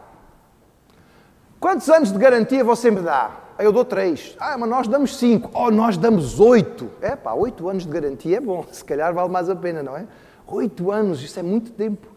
Quantos 1.59 1.87
anos 1.87 2.11
de 2.11 2.17
garantia 2.17 2.63
você 2.63 2.89
me 2.89 3.01
dá? 3.01 3.41
Eu 3.61 3.71
dou 3.71 3.85
três. 3.85 4.35
Ah, 4.39 4.57
mas 4.57 4.69
nós 4.69 4.87
damos 4.87 5.17
cinco. 5.17 5.49
Oh, 5.53 5.69
nós 5.69 5.97
damos 5.97 6.39
oito. 6.39 6.89
É 7.01 7.15
pá, 7.15 7.33
oito 7.33 7.69
anos 7.69 7.85
de 7.85 7.89
garantia 7.89 8.37
é 8.37 8.39
bom. 8.39 8.65
Se 8.71 8.83
calhar 8.83 9.13
vale 9.13 9.29
mais 9.29 9.49
a 9.49 9.55
pena, 9.55 9.83
não 9.83 9.95
é? 9.95 10.05
Oito 10.47 10.91
anos, 10.91 11.21
isso 11.21 11.39
é 11.39 11.43
muito 11.43 11.71
tempo. 11.71 12.07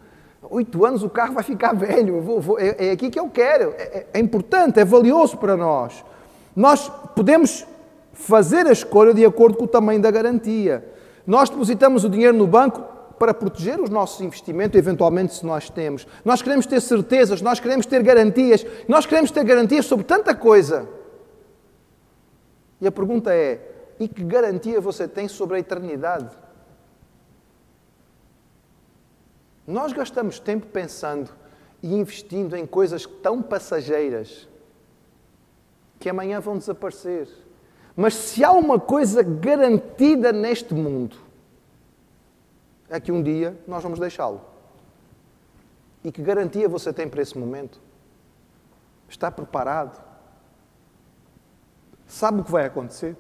Oito 0.51 0.85
anos 0.85 1.03
o 1.03 1.11
carro 1.11 1.35
vai 1.35 1.45
ficar 1.45 1.73
velho. 1.77 2.21
Vou, 2.21 2.41
vou, 2.41 2.59
é, 2.59 2.75
é, 2.79 2.91
aqui 2.93 3.11
que 3.11 3.21
eu 3.21 3.29
quero. 3.29 3.75
É, 3.77 3.83
é, 3.83 4.07
é 4.15 4.19
importante, 4.19 4.81
é 4.81 4.85
valioso 4.85 5.37
para 5.37 5.57
nós. 5.57 6.05
Nós 6.57 6.91
podemos 7.15 7.67
fazer 8.13 8.67
a 8.67 8.73
escolha 8.73 9.13
de 9.13 9.25
acordo 9.25 9.59
com 9.59 9.65
o 9.65 9.69
tamanho 9.69 10.01
da 10.01 10.11
garantia. 10.11 10.85
Nós 11.27 11.51
depositamos 11.51 12.05
o 12.05 12.09
dinheiro 12.09 12.37
no 12.37 12.47
banco 12.47 12.83
para 13.19 13.33
proteger 13.33 13.81
os 13.81 13.91
nossos 13.91 14.21
investimentos, 14.21 14.79
eventualmente, 14.79 15.35
se 15.35 15.47
nós 15.47 15.71
temos. 15.71 16.07
Nós 16.25 16.43
queremos 16.43 16.67
ter 16.67 16.81
certezas, 16.81 17.41
nós 17.41 17.61
queremos 17.61 17.87
ter 17.87 18.03
garantias, 18.03 18.67
nós 18.89 19.07
queremos 19.07 19.31
ter 19.31 19.45
garantias 19.45 19.87
sobre 19.87 20.05
tanta 20.05 20.35
coisa. 20.35 20.89
E 22.81 22.87
a 22.87 22.93
pergunta 22.93 23.35
é: 23.35 23.75
e 23.99 24.09
que 24.09 24.25
garantia 24.25 24.81
você 24.81 25.07
tem 25.07 25.29
sobre 25.29 25.57
a 25.57 25.61
eternidade? 25.61 26.37
Nós 29.67 29.93
gastamos 29.93 30.39
tempo 30.39 30.67
pensando 30.67 31.31
e 31.83 31.95
investindo 31.95 32.57
em 32.57 32.67
coisas 32.67 33.07
tão 33.23 33.43
passageiras 33.43 34.49
que 35.99 36.09
amanhã 36.09 36.41
vão 36.41 36.59
desaparecer. 36.59 37.29
Mas 37.97 38.15
se 38.15 38.45
há 38.45 38.53
uma 38.53 38.79
coisa 38.79 39.23
garantida 39.23 40.33
neste 40.33 40.75
mundo, 40.75 41.17
é 42.91 43.01
que 43.01 43.13
um 43.13 43.23
dia 43.23 43.59
nós 43.67 43.83
vamos 43.83 43.99
deixá-lo. 43.99 44.43
E 46.03 46.13
que 46.13 46.21
garantia 46.21 46.69
você 46.69 46.93
tem 46.93 47.09
para 47.09 47.23
esse 47.23 47.39
momento? 47.39 47.81
Está 49.09 49.31
preparado? 49.31 50.03
Sabe 52.15 52.43
o 52.43 52.45
que 52.45 52.53
vai 52.53 52.65
acontecer? 52.65 53.17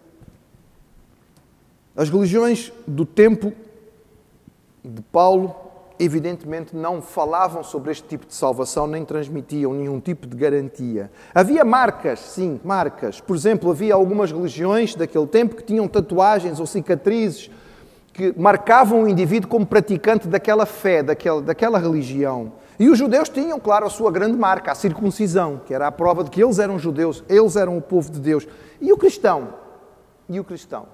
As 1.96 2.08
religiões 2.08 2.72
do 2.86 3.04
tempo 3.04 3.52
de 4.84 5.02
Paulo, 5.02 5.52
evidentemente, 5.98 6.76
não 6.76 7.02
falavam 7.02 7.64
sobre 7.64 7.90
este 7.90 8.06
tipo 8.06 8.24
de 8.24 8.32
salvação, 8.32 8.86
nem 8.86 9.04
transmitiam 9.04 9.74
nenhum 9.74 9.98
tipo 9.98 10.28
de 10.28 10.36
garantia. 10.36 11.10
Havia 11.34 11.64
marcas, 11.64 12.20
sim, 12.20 12.60
marcas. 12.62 13.20
Por 13.20 13.34
exemplo, 13.34 13.72
havia 13.72 13.94
algumas 13.94 14.30
religiões 14.30 14.94
daquele 14.94 15.26
tempo 15.26 15.56
que 15.56 15.64
tinham 15.64 15.88
tatuagens 15.88 16.60
ou 16.60 16.66
cicatrizes 16.66 17.50
que 18.12 18.32
marcavam 18.38 19.02
o 19.02 19.08
indivíduo 19.08 19.50
como 19.50 19.66
praticante 19.66 20.28
daquela 20.28 20.66
fé, 20.66 21.02
daquela, 21.02 21.42
daquela 21.42 21.80
religião. 21.80 22.52
E 22.78 22.88
os 22.88 22.98
judeus 22.98 23.28
tinham, 23.28 23.60
claro, 23.60 23.86
a 23.86 23.90
sua 23.90 24.10
grande 24.10 24.36
marca, 24.36 24.72
a 24.72 24.74
circuncisão, 24.74 25.60
que 25.64 25.72
era 25.72 25.86
a 25.86 25.92
prova 25.92 26.24
de 26.24 26.30
que 26.30 26.42
eles 26.42 26.58
eram 26.58 26.78
judeus, 26.78 27.22
eles 27.28 27.56
eram 27.56 27.78
o 27.78 27.82
povo 27.82 28.10
de 28.10 28.18
Deus. 28.18 28.46
E 28.80 28.92
o 28.92 28.96
cristão? 28.96 29.54
E 30.28 30.40
o 30.40 30.44
cristão? 30.44 30.86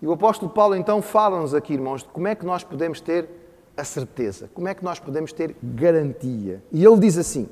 E 0.00 0.06
o 0.06 0.12
apóstolo 0.12 0.52
Paulo 0.52 0.76
então 0.76 1.00
fala-nos 1.00 1.54
aqui, 1.54 1.72
irmãos, 1.72 2.02
de 2.02 2.08
como 2.08 2.28
é 2.28 2.34
que 2.34 2.44
nós 2.44 2.62
podemos 2.62 3.00
ter 3.00 3.28
a 3.76 3.82
certeza, 3.82 4.48
como 4.54 4.68
é 4.68 4.74
que 4.74 4.84
nós 4.84 4.98
podemos 5.00 5.32
ter 5.32 5.56
garantia. 5.62 6.62
E 6.70 6.84
ele 6.84 6.98
diz 6.98 7.18
assim, 7.18 7.48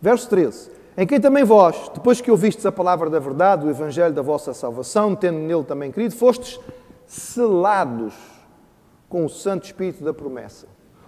verso 0.00 0.28
13: 0.28 0.70
Em 0.96 1.06
quem 1.06 1.20
também 1.20 1.44
vós, 1.44 1.90
depois 1.94 2.20
que 2.20 2.30
ouvistes 2.30 2.66
a 2.66 2.72
palavra 2.72 3.08
da 3.08 3.18
verdade, 3.18 3.66
o 3.66 3.70
evangelho 3.70 4.12
da 4.12 4.22
vossa 4.22 4.52
salvação, 4.52 5.14
tendo 5.14 5.38
nele 5.38 5.64
também 5.64 5.90
querido, 5.90 6.14
fostes 6.14 6.60
selados 7.06 8.14
com 9.08 9.24
o 9.24 9.28
Santo 9.28 9.64
Espírito 9.64 10.04
da 10.04 10.12
promessa, 10.12 10.66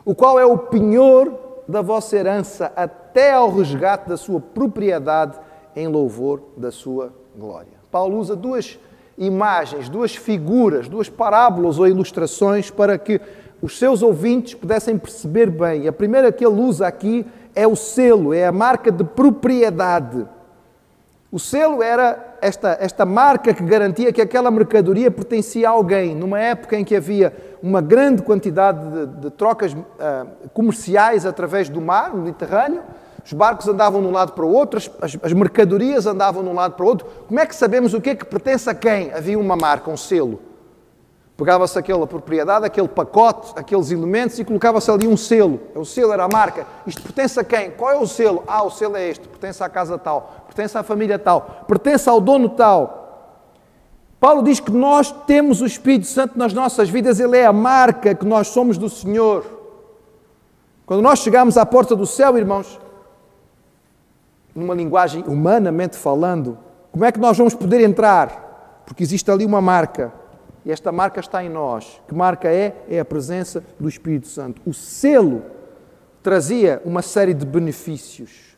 o 0.09 0.14
qual 0.14 0.40
é 0.40 0.47
o 0.47 0.57
penhor 0.57 1.35
da 1.68 1.83
vossa 1.83 2.16
herança 2.16 2.73
até 2.75 3.35
ao 3.35 3.55
resgate 3.55 4.09
da 4.09 4.16
sua 4.16 4.40
propriedade 4.40 5.38
em 5.77 5.87
louvor 5.87 6.40
da 6.57 6.73
sua 6.73 7.12
glória. 7.37 7.75
Paulo 7.90 8.16
usa 8.16 8.35
duas 8.35 8.79
imagens, 9.18 9.87
duas 9.90 10.16
figuras, 10.16 10.88
duas 10.88 11.11
parábolas 11.11 11.79
ou 11.79 11.87
ilustrações 11.87 12.71
para 12.71 12.97
que 12.97 13.21
os 13.61 13.79
seus 13.79 14.01
ouvintes 14.01 14.55
pudessem 14.55 14.97
perceber 14.97 15.51
bem. 15.51 15.87
A 15.87 15.92
primeira 15.92 16.33
que 16.33 16.42
ele 16.42 16.59
usa 16.59 16.87
aqui 16.87 17.27
é 17.55 17.66
o 17.66 17.77
selo, 17.77 18.33
é 18.33 18.47
a 18.47 18.53
marca 18.53 18.90
de 18.90 19.05
propriedade. 19.05 20.27
O 21.30 21.38
selo 21.38 21.82
era 21.82 22.38
esta, 22.40 22.78
esta 22.80 23.04
marca 23.04 23.52
que 23.52 23.62
garantia 23.62 24.10
que 24.10 24.22
aquela 24.22 24.50
mercadoria 24.50 25.10
pertencia 25.10 25.68
a 25.68 25.72
alguém, 25.72 26.14
numa 26.14 26.40
época 26.40 26.74
em 26.74 26.84
que 26.84 26.96
havia 26.96 27.36
uma 27.62 27.82
grande 27.82 28.22
quantidade 28.22 28.90
de, 28.90 29.06
de 29.20 29.30
trocas 29.30 29.74
uh, 29.74 30.48
comerciais 30.54 31.26
através 31.26 31.68
do 31.68 31.82
mar, 31.82 32.14
no 32.14 32.22
Mediterrâneo, 32.22 32.82
os 33.22 33.34
barcos 33.34 33.68
andavam 33.68 34.00
de 34.00 34.06
um 34.06 34.10
lado 34.10 34.32
para 34.32 34.44
o 34.46 34.50
outro, 34.50 34.80
as, 35.02 35.18
as 35.22 35.32
mercadorias 35.34 36.06
andavam 36.06 36.42
de 36.42 36.48
um 36.48 36.54
lado 36.54 36.76
para 36.76 36.86
o 36.86 36.88
outro. 36.88 37.06
Como 37.26 37.38
é 37.38 37.44
que 37.44 37.54
sabemos 37.54 37.92
o 37.92 38.00
que 38.00 38.08
é 38.08 38.14
que 38.14 38.24
pertence 38.24 38.70
a 38.70 38.74
quem? 38.74 39.12
Havia 39.12 39.38
uma 39.38 39.54
marca, 39.54 39.90
um 39.90 39.98
selo. 39.98 40.40
Pegava-se 41.38 41.79
aquela 41.79 42.05
propriedade, 42.05 42.66
aquele 42.66 42.88
pacote, 42.88 43.53
aqueles 43.55 43.92
elementos 43.92 44.37
e 44.40 44.44
colocava-se 44.44 44.90
ali 44.90 45.07
um 45.07 45.16
selo. 45.16 45.61
O 45.72 45.85
selo 45.85 46.12
era 46.12 46.24
a 46.24 46.29
marca. 46.29 46.66
Isto 46.85 47.01
pertence 47.01 47.38
a 47.38 47.44
quem? 47.44 47.70
Qual 47.70 47.92
é 47.92 47.96
o 47.96 48.09
selo? 48.09 48.42
Ah, 48.44 48.64
o 48.64 48.70
selo 48.72 48.96
é 48.96 49.09
este, 49.09 49.29
pertence 49.29 49.62
à 49.62 49.68
casa 49.68 49.96
tal, 49.96 50.46
pertence 50.46 50.77
à 50.77 50.83
família 50.83 51.16
tal, 51.16 51.64
pertence 51.68 52.09
ao 52.09 52.20
dono 52.20 52.48
tal. 52.48 53.38
Paulo 54.18 54.42
diz 54.42 54.59
que 54.59 54.72
nós 54.72 55.12
temos 55.29 55.61
o 55.61 55.66
Espírito 55.66 56.09
Santo 56.09 56.37
nas 56.37 56.53
nossas 56.53 56.90
vidas, 56.90 57.20
ele 57.20 57.38
é 57.38 57.46
a 57.46 57.53
marca 57.53 58.16
que 58.16 58.27
nós 58.27 58.48
somos 58.48 58.77
do 58.77 58.90
Senhor. 58.90 59.46
Quando 60.85 61.03
nós 61.03 61.20
chegamos 61.20 61.57
à 61.57 61.64
porta 61.64 61.94
do 61.94 62.05
céu, 62.05 62.37
irmãos, 62.37 62.81
numa 64.53 64.74
linguagem 64.74 65.22
humanamente 65.24 65.96
falando, 65.96 66.59
como 66.90 67.05
é 67.05 67.12
que 67.12 67.20
nós 67.20 67.38
vamos 67.38 67.55
poder 67.55 67.81
entrar? 67.81 68.83
Porque 68.85 69.05
existe 69.05 69.31
ali 69.31 69.46
uma 69.46 69.61
marca 69.61 70.12
E 70.68 70.70
esta 70.70 70.92
marca 70.92 71.18
está 71.18 71.42
em 71.42 71.48
nós. 71.48 71.98
Que 72.07 72.14
marca 72.14 72.52
é? 72.52 72.76
É 72.90 73.00
a 73.00 73.04
presença 73.04 73.64
do 73.81 73.88
Espírito 73.88 74.28
Santo. 74.28 74.61
O 74.66 74.74
selo 74.74 75.42
trazia 76.22 76.83
uma 76.85 77.00
série 77.00 77.33
de 77.33 77.46
benefícios. 77.46 78.54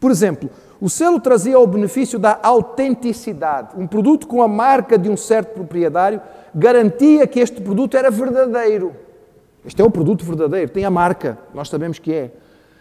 Por 0.00 0.10
exemplo, 0.10 0.50
o 0.80 0.90
selo 0.90 1.20
trazia 1.20 1.56
o 1.56 1.64
benefício 1.64 2.18
da 2.18 2.36
autenticidade. 2.42 3.76
Um 3.76 3.86
produto 3.86 4.26
com 4.26 4.42
a 4.42 4.48
marca 4.48 4.98
de 4.98 5.08
um 5.08 5.16
certo 5.16 5.54
proprietário 5.54 6.20
garantia 6.52 7.28
que 7.28 7.38
este 7.38 7.60
produto 7.60 7.96
era 7.96 8.10
verdadeiro. 8.10 8.92
Este 9.64 9.80
é 9.80 9.84
o 9.84 9.90
produto 9.90 10.24
verdadeiro, 10.24 10.72
tem 10.72 10.84
a 10.84 10.90
marca, 10.90 11.38
nós 11.54 11.68
sabemos 11.68 12.00
que 12.00 12.12
é. 12.12 12.32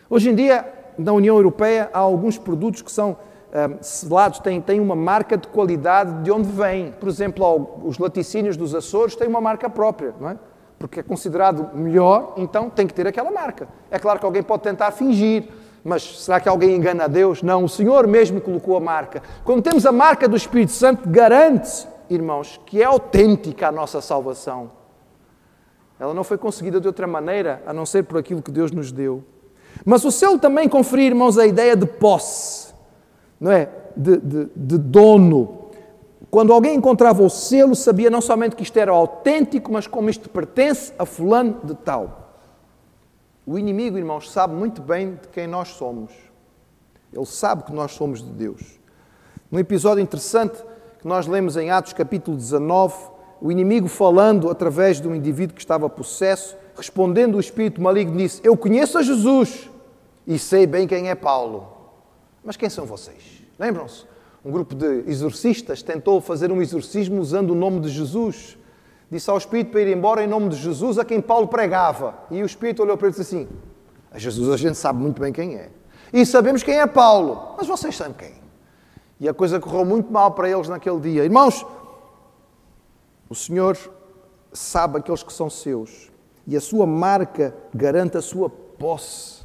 Hoje 0.09 0.31
em 0.31 0.35
dia, 0.35 0.65
na 0.97 1.13
União 1.13 1.35
Europeia, 1.35 1.87
há 1.93 1.99
alguns 1.99 2.39
produtos 2.39 2.81
que 2.81 2.91
são 2.91 3.15
um, 3.55 3.77
selados, 3.81 4.39
têm, 4.39 4.59
têm 4.59 4.81
uma 4.81 4.95
marca 4.95 5.37
de 5.37 5.47
qualidade 5.47 6.23
de 6.23 6.31
onde 6.31 6.49
vêm. 6.49 6.91
Por 6.99 7.07
exemplo, 7.07 7.79
os 7.85 7.97
laticínios 7.97 8.57
dos 8.57 8.75
Açores 8.75 9.15
têm 9.15 9.29
uma 9.29 9.39
marca 9.39 9.69
própria, 9.69 10.13
não 10.19 10.29
é? 10.29 10.37
Porque 10.77 10.99
é 10.99 11.03
considerado 11.03 11.73
melhor, 11.73 12.33
então 12.35 12.69
tem 12.69 12.85
que 12.85 12.93
ter 12.93 13.07
aquela 13.07 13.31
marca. 13.31 13.69
É 13.89 13.97
claro 13.97 14.19
que 14.19 14.25
alguém 14.25 14.43
pode 14.43 14.63
tentar 14.63 14.91
fingir, 14.91 15.47
mas 15.85 16.23
será 16.23 16.41
que 16.41 16.49
alguém 16.49 16.75
engana 16.75 17.05
a 17.05 17.07
Deus? 17.07 17.41
Não, 17.41 17.63
o 17.63 17.69
Senhor 17.69 18.05
mesmo 18.07 18.41
colocou 18.41 18.75
a 18.75 18.81
marca. 18.81 19.23
Quando 19.45 19.61
temos 19.61 19.85
a 19.85 19.91
marca 19.91 20.27
do 20.27 20.35
Espírito 20.35 20.73
Santo, 20.73 21.07
garante, 21.07 21.87
irmãos, 22.09 22.59
que 22.65 22.81
é 22.81 22.85
autêntica 22.85 23.69
a 23.69 23.71
nossa 23.71 24.01
salvação. 24.01 24.71
Ela 25.97 26.13
não 26.13 26.25
foi 26.25 26.37
conseguida 26.37 26.81
de 26.81 26.87
outra 26.87 27.07
maneira, 27.07 27.63
a 27.65 27.71
não 27.71 27.85
ser 27.85 28.03
por 28.03 28.17
aquilo 28.17 28.41
que 28.41 28.51
Deus 28.51 28.69
nos 28.71 28.91
deu. 28.91 29.23
Mas 29.85 30.03
o 30.03 30.11
selo 30.11 30.37
também 30.37 30.67
conferia, 30.67 31.07
irmãos, 31.07 31.37
a 31.37 31.45
ideia 31.45 31.75
de 31.75 31.85
posse, 31.85 32.64
não 33.39 33.51
é? 33.51 33.69
De, 33.95 34.17
de, 34.17 34.49
de 34.55 34.77
dono. 34.77 35.65
Quando 36.29 36.51
alguém 36.51 36.75
encontrava 36.75 37.23
o 37.23 37.29
selo, 37.29 37.75
sabia 37.75 38.09
não 38.09 38.21
somente 38.21 38.55
que 38.55 38.63
isto 38.63 38.77
era 38.77 38.91
autêntico, 38.91 39.71
mas 39.71 39.87
como 39.87 40.09
isto 40.09 40.29
pertence 40.29 40.91
a 40.99 41.05
fulano 41.05 41.59
de 41.63 41.75
tal. 41.75 42.41
O 43.45 43.59
inimigo, 43.59 43.97
irmãos, 43.97 44.31
sabe 44.31 44.53
muito 44.53 44.81
bem 44.81 45.19
de 45.21 45.27
quem 45.29 45.47
nós 45.47 45.69
somos. 45.69 46.11
Ele 47.13 47.25
sabe 47.25 47.63
que 47.63 47.71
nós 47.71 47.91
somos 47.91 48.21
de 48.21 48.29
Deus. 48.29 48.79
Num 49.51 49.59
episódio 49.59 50.01
interessante 50.01 50.61
que 50.99 51.07
nós 51.07 51.27
lemos 51.27 51.55
em 51.55 51.69
Atos 51.69 51.93
capítulo 51.93 52.35
19, 52.35 52.95
o 53.39 53.51
inimigo 53.51 53.87
falando 53.87 54.49
através 54.49 54.99
de 54.99 55.07
um 55.07 55.15
indivíduo 55.15 55.55
que 55.55 55.61
estava 55.61 55.87
possesso, 55.87 56.57
respondendo 56.75 57.35
o 57.35 57.39
espírito 57.39 57.79
maligno, 57.79 58.17
disse: 58.17 58.41
Eu 58.43 58.57
conheço 58.57 58.97
a 58.97 59.03
Jesus 59.03 59.69
e 60.25 60.39
sei 60.39 60.65
bem 60.65 60.87
quem 60.87 61.09
é 61.09 61.15
Paulo. 61.15 61.74
Mas 62.45 62.55
quem 62.55 62.69
são 62.69 62.85
vocês? 62.85 63.41
Lembram-se? 63.59 64.05
Um 64.43 64.51
grupo 64.51 64.75
de 64.75 65.03
exorcistas 65.07 65.81
tentou 65.81 66.21
fazer 66.21 66.51
um 66.51 66.61
exorcismo 66.61 67.19
usando 67.19 67.51
o 67.51 67.55
nome 67.55 67.81
de 67.81 67.89
Jesus 67.89 68.57
disse 69.09 69.29
ao 69.29 69.37
Espírito 69.37 69.71
para 69.71 69.81
ir 69.81 69.95
embora 69.95 70.23
em 70.23 70.27
nome 70.27 70.49
de 70.49 70.57
Jesus, 70.57 70.97
a 70.97 71.05
quem 71.05 71.21
Paulo 71.21 71.47
pregava. 71.47 72.15
E 72.31 72.41
o 72.41 72.45
Espírito 72.45 72.83
olhou 72.83 72.97
para 72.97 73.07
ele 73.07 73.15
e 73.15 73.19
disse 73.19 73.35
assim: 73.35 73.47
A 74.11 74.19
Jesus 74.19 74.49
a 74.49 74.57
gente 74.57 74.77
sabe 74.77 74.99
muito 74.99 75.21
bem 75.21 75.31
quem 75.31 75.55
é. 75.55 75.69
E 76.13 76.25
sabemos 76.25 76.63
quem 76.63 76.79
é 76.79 76.87
Paulo, 76.87 77.55
mas 77.57 77.67
vocês 77.67 77.95
sabem 77.95 78.13
quem? 78.13 78.33
E 79.19 79.27
a 79.27 79.33
coisa 79.33 79.59
correu 79.59 79.85
muito 79.85 80.11
mal 80.11 80.31
para 80.31 80.49
eles 80.49 80.67
naquele 80.67 80.99
dia. 80.99 81.23
Irmãos, 81.23 81.65
o 83.29 83.35
Senhor 83.35 83.77
sabe 84.51 84.99
aqueles 84.99 85.23
que 85.23 85.33
são 85.33 85.49
seus 85.49 86.11
e 86.47 86.55
a 86.55 86.61
sua 86.61 86.85
marca 86.85 87.55
garante 87.73 88.17
a 88.17 88.21
sua 88.21 88.49
posse. 88.49 89.43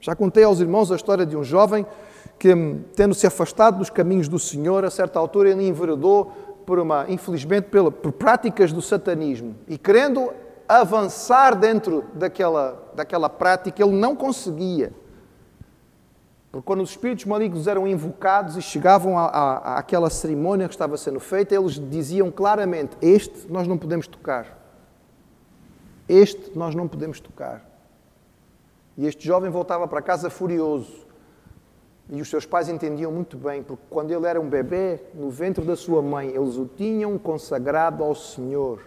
Já 0.00 0.14
contei 0.14 0.44
aos 0.44 0.60
irmãos 0.60 0.92
a 0.92 0.96
história 0.96 1.26
de 1.26 1.36
um 1.36 1.42
jovem 1.42 1.84
que, 2.38 2.54
tendo 2.94 3.14
se 3.14 3.26
afastado 3.26 3.78
dos 3.78 3.90
caminhos 3.90 4.28
do 4.28 4.38
Senhor, 4.38 4.84
a 4.84 4.90
certa 4.90 5.18
altura 5.18 5.50
ele 5.50 5.66
enveredou 5.66 6.32
por 6.66 6.78
uma, 6.78 7.06
infelizmente, 7.08 7.68
pela, 7.68 7.90
por 7.90 8.12
práticas 8.12 8.72
do 8.72 8.82
satanismo 8.82 9.54
e 9.68 9.78
querendo 9.78 10.32
avançar 10.68 11.54
dentro 11.54 12.04
daquela, 12.14 12.90
daquela 12.94 13.28
prática, 13.28 13.82
ele 13.82 13.92
não 13.92 14.16
conseguia. 14.16 14.92
Porque 16.50 16.64
quando 16.64 16.82
os 16.82 16.90
espíritos 16.90 17.24
malignos 17.24 17.66
eram 17.66 17.86
invocados 17.86 18.56
e 18.56 18.62
chegavam 18.62 19.18
à, 19.18 19.78
àquela 19.78 20.10
cerimônia 20.10 20.66
que 20.68 20.74
estava 20.74 20.96
sendo 20.96 21.20
feita, 21.20 21.54
eles 21.54 21.74
diziam 21.74 22.30
claramente: 22.30 22.96
Este 23.00 23.50
nós 23.50 23.68
não 23.68 23.78
podemos 23.78 24.06
tocar. 24.06 24.58
Este 26.08 26.56
nós 26.56 26.74
não 26.74 26.88
podemos 26.88 27.20
tocar. 27.20 27.64
E 28.96 29.06
este 29.06 29.26
jovem 29.26 29.50
voltava 29.50 29.86
para 29.86 30.00
casa 30.00 30.30
furioso. 30.30 31.05
E 32.08 32.20
os 32.20 32.30
seus 32.30 32.46
pais 32.46 32.68
entendiam 32.68 33.10
muito 33.10 33.36
bem, 33.36 33.62
porque 33.62 33.82
quando 33.90 34.12
ele 34.12 34.26
era 34.26 34.40
um 34.40 34.48
bebê, 34.48 35.00
no 35.12 35.28
ventre 35.28 35.64
da 35.64 35.74
sua 35.74 36.00
mãe, 36.00 36.28
eles 36.28 36.56
o 36.56 36.64
tinham 36.64 37.18
consagrado 37.18 38.04
ao 38.04 38.14
Senhor. 38.14 38.80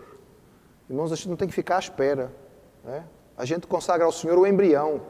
Irmãos, 0.90 1.12
a 1.12 1.16
gente 1.16 1.28
não 1.28 1.36
tem 1.36 1.48
que 1.48 1.54
ficar 1.54 1.76
à 1.76 1.80
espera. 1.80 2.32
Né? 2.84 3.04
A 3.38 3.44
gente 3.44 3.68
consagra 3.68 4.06
ao 4.06 4.12
Senhor 4.12 4.38
o 4.38 4.48
embrião. 4.48 5.02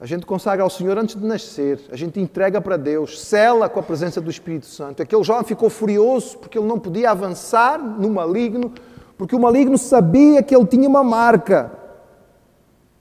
A 0.00 0.06
gente 0.06 0.24
consagra 0.24 0.62
ao 0.62 0.70
Senhor 0.70 0.96
antes 0.96 1.16
de 1.16 1.26
nascer. 1.26 1.80
A 1.90 1.96
gente 1.96 2.20
entrega 2.20 2.60
para 2.60 2.76
Deus, 2.76 3.20
cela 3.20 3.68
com 3.68 3.80
a 3.80 3.82
presença 3.82 4.20
do 4.20 4.30
Espírito 4.30 4.66
Santo. 4.66 5.02
Aquele 5.02 5.24
jovem 5.24 5.42
ficou 5.44 5.68
furioso 5.68 6.38
porque 6.38 6.56
ele 6.56 6.68
não 6.68 6.78
podia 6.78 7.10
avançar 7.10 7.80
no 7.80 8.08
maligno, 8.08 8.72
porque 9.16 9.34
o 9.34 9.40
maligno 9.40 9.76
sabia 9.76 10.40
que 10.40 10.54
ele 10.54 10.66
tinha 10.66 10.88
uma 10.88 11.02
marca. 11.02 11.72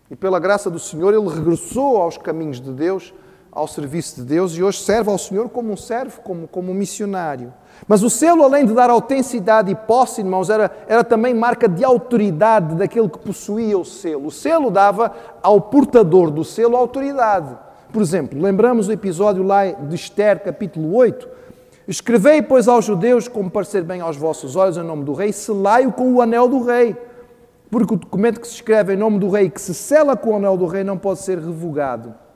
E 0.10 0.16
pela 0.16 0.40
graça 0.40 0.72
do 0.72 0.80
Senhor, 0.80 1.14
ele 1.14 1.30
regressou 1.30 2.02
aos 2.02 2.18
caminhos 2.18 2.60
de 2.60 2.72
Deus 2.72 3.14
ao 3.58 3.68
serviço 3.68 4.18
de 4.18 4.22
Deus 4.22 4.56
e 4.56 4.62
hoje 4.62 4.80
serve 4.84 5.10
ao 5.10 5.18
Senhor 5.18 5.50
como 5.50 5.74
um 5.74 5.78
servo, 5.78 6.22
como, 6.22 6.48
como 6.48 6.72
um 6.72 6.76
missionário. 6.76 7.52
Mas 7.88 8.04
o 8.04 8.10
selo, 8.10 8.44
além 8.44 8.66
de 8.66 8.74
dar 8.74 8.90
autenticidade 8.90 9.72
e 9.72 9.76
posse, 9.76 10.22
irmãos, 10.22 10.50
era, 10.50 10.72
era 10.88 11.04
também 11.04 11.34
marca 11.34 11.68
de 11.68 11.84
autoridade 11.84 12.76
daquele 12.76 13.10
que 13.10 13.18
possuía 13.18 13.78
o 13.78 13.84
selo. 13.84 14.28
O 14.28 14.32
selo 14.32 14.70
dava 14.70 15.12
ao 15.42 15.60
portador 15.60 16.30
do 16.30 16.44
selo 16.44 16.78
autoridade. 16.78 17.58
Por 17.92 18.02
exemplo, 18.02 18.40
lembramos 18.40 18.88
o 18.88 18.92
episódio 18.92 19.42
lá 19.42 19.66
de 19.66 19.96
Esther, 19.96 20.44
capítulo 20.44 20.96
8. 20.96 21.28
Escrevei, 21.88 22.44
pois, 22.44 22.68
aos 22.68 22.86
judeus, 22.86 23.28
como 23.28 23.50
parecer 23.50 23.84
bem 23.84 24.02
aos 24.02 24.18
vossos 24.18 24.56
olhos, 24.56 24.78
em 24.78 24.84
nome 24.84 25.04
do 25.04 25.14
rei, 25.14 25.34
selai-o 25.34 25.92
com 25.92 26.14
o 26.14 26.22
anel 26.22 26.48
do 26.48 26.64
rei. 26.64 26.96
Porque 27.72 27.96
o 27.96 27.98
documento 27.98 28.40
que 28.40 28.48
se 28.48 28.56
escreve 28.56 28.94
em 28.94 28.98
nome 28.98 29.18
do 29.18 29.30
rei, 29.30 29.50
que 29.50 29.60
se 29.60 29.74
sela 29.74 30.16
com 30.16 30.32
o 30.32 30.36
anel 30.36 30.58
do 30.58 30.68
rei, 30.68 30.84
não 30.84 30.98
pode 30.98 31.20
ser 31.20 31.40
revogado. 31.40 32.27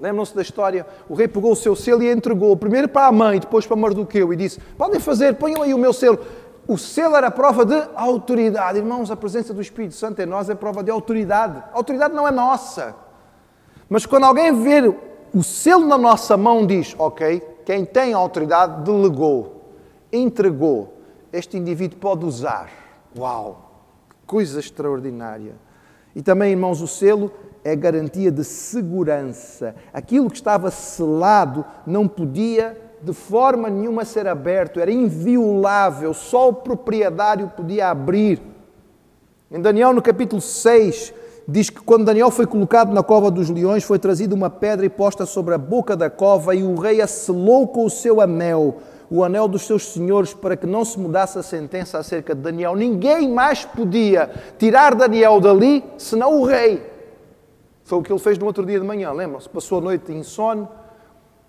Lembram-se 0.00 0.34
da 0.34 0.42
história? 0.42 0.86
O 1.08 1.14
rei 1.14 1.26
pegou 1.26 1.52
o 1.52 1.56
seu 1.56 1.74
selo 1.74 2.02
e 2.02 2.10
entregou, 2.10 2.56
primeiro 2.56 2.88
para 2.88 3.06
a 3.06 3.12
mãe, 3.12 3.40
depois 3.40 3.66
para 3.66 3.76
Mardoqueu, 3.76 4.32
e 4.32 4.36
disse: 4.36 4.60
Podem 4.76 5.00
fazer, 5.00 5.34
ponham 5.34 5.62
aí 5.62 5.74
o 5.74 5.78
meu 5.78 5.92
selo. 5.92 6.18
O 6.66 6.76
selo 6.76 7.16
era 7.16 7.30
prova 7.30 7.64
de 7.64 7.82
autoridade. 7.94 8.78
Irmãos, 8.78 9.10
a 9.10 9.16
presença 9.16 9.54
do 9.54 9.62
Espírito 9.62 9.94
Santo 9.94 10.20
em 10.20 10.26
nós 10.26 10.50
é 10.50 10.54
prova 10.54 10.82
de 10.82 10.90
autoridade. 10.90 11.62
A 11.72 11.76
autoridade 11.76 12.14
não 12.14 12.28
é 12.28 12.30
nossa. 12.30 12.94
Mas 13.88 14.04
quando 14.04 14.24
alguém 14.24 14.62
vê 14.62 14.94
o 15.34 15.42
selo 15.42 15.86
na 15.86 15.96
nossa 15.96 16.36
mão, 16.36 16.66
diz: 16.66 16.94
Ok, 16.98 17.40
quem 17.64 17.84
tem 17.84 18.12
autoridade 18.12 18.82
delegou, 18.82 19.72
entregou. 20.12 20.94
Este 21.32 21.56
indivíduo 21.56 21.98
pode 21.98 22.24
usar. 22.24 22.70
Uau! 23.16 23.72
Coisa 24.26 24.60
extraordinária. 24.60 25.54
E 26.14 26.22
também, 26.22 26.50
irmãos, 26.50 26.80
o 26.80 26.86
selo 26.86 27.30
é 27.68 27.76
garantia 27.76 28.30
de 28.30 28.44
segurança. 28.44 29.74
Aquilo 29.92 30.30
que 30.30 30.36
estava 30.36 30.70
selado 30.70 31.64
não 31.86 32.08
podia 32.08 32.76
de 33.02 33.12
forma 33.12 33.70
nenhuma 33.70 34.04
ser 34.04 34.26
aberto, 34.26 34.80
era 34.80 34.90
inviolável, 34.90 36.12
só 36.12 36.48
o 36.48 36.52
proprietário 36.52 37.52
podia 37.56 37.88
abrir. 37.90 38.40
Em 39.50 39.60
Daniel, 39.60 39.92
no 39.92 40.02
capítulo 40.02 40.42
6, 40.42 41.14
diz 41.46 41.70
que 41.70 41.80
quando 41.80 42.04
Daniel 42.04 42.30
foi 42.30 42.46
colocado 42.46 42.92
na 42.92 43.02
cova 43.02 43.30
dos 43.30 43.48
leões, 43.48 43.84
foi 43.84 43.98
trazida 43.98 44.34
uma 44.34 44.50
pedra 44.50 44.84
e 44.84 44.90
posta 44.90 45.24
sobre 45.24 45.54
a 45.54 45.58
boca 45.58 45.96
da 45.96 46.10
cova, 46.10 46.54
e 46.54 46.62
o 46.62 46.74
rei 46.74 47.00
a 47.00 47.06
selou 47.06 47.68
com 47.68 47.84
o 47.84 47.90
seu 47.90 48.20
anel, 48.20 48.78
o 49.08 49.22
anel 49.22 49.46
dos 49.46 49.62
seus 49.62 49.92
senhores, 49.92 50.34
para 50.34 50.56
que 50.56 50.66
não 50.66 50.84
se 50.84 50.98
mudasse 50.98 51.38
a 51.38 51.42
sentença 51.42 51.98
acerca 51.98 52.34
de 52.34 52.42
Daniel. 52.42 52.74
Ninguém 52.74 53.32
mais 53.32 53.64
podia 53.64 54.28
tirar 54.58 54.94
Daniel 54.94 55.40
dali 55.40 55.84
senão 55.96 56.40
o 56.40 56.44
rei. 56.44 56.97
Foi 57.88 57.96
o 57.96 58.02
que 58.02 58.12
ele 58.12 58.18
fez 58.18 58.36
no 58.36 58.44
outro 58.44 58.66
dia 58.66 58.78
de 58.78 58.84
manhã, 58.84 59.10
lembram-se? 59.12 59.48
Passou 59.48 59.78
a 59.78 59.80
noite 59.80 60.12
insone, 60.12 60.68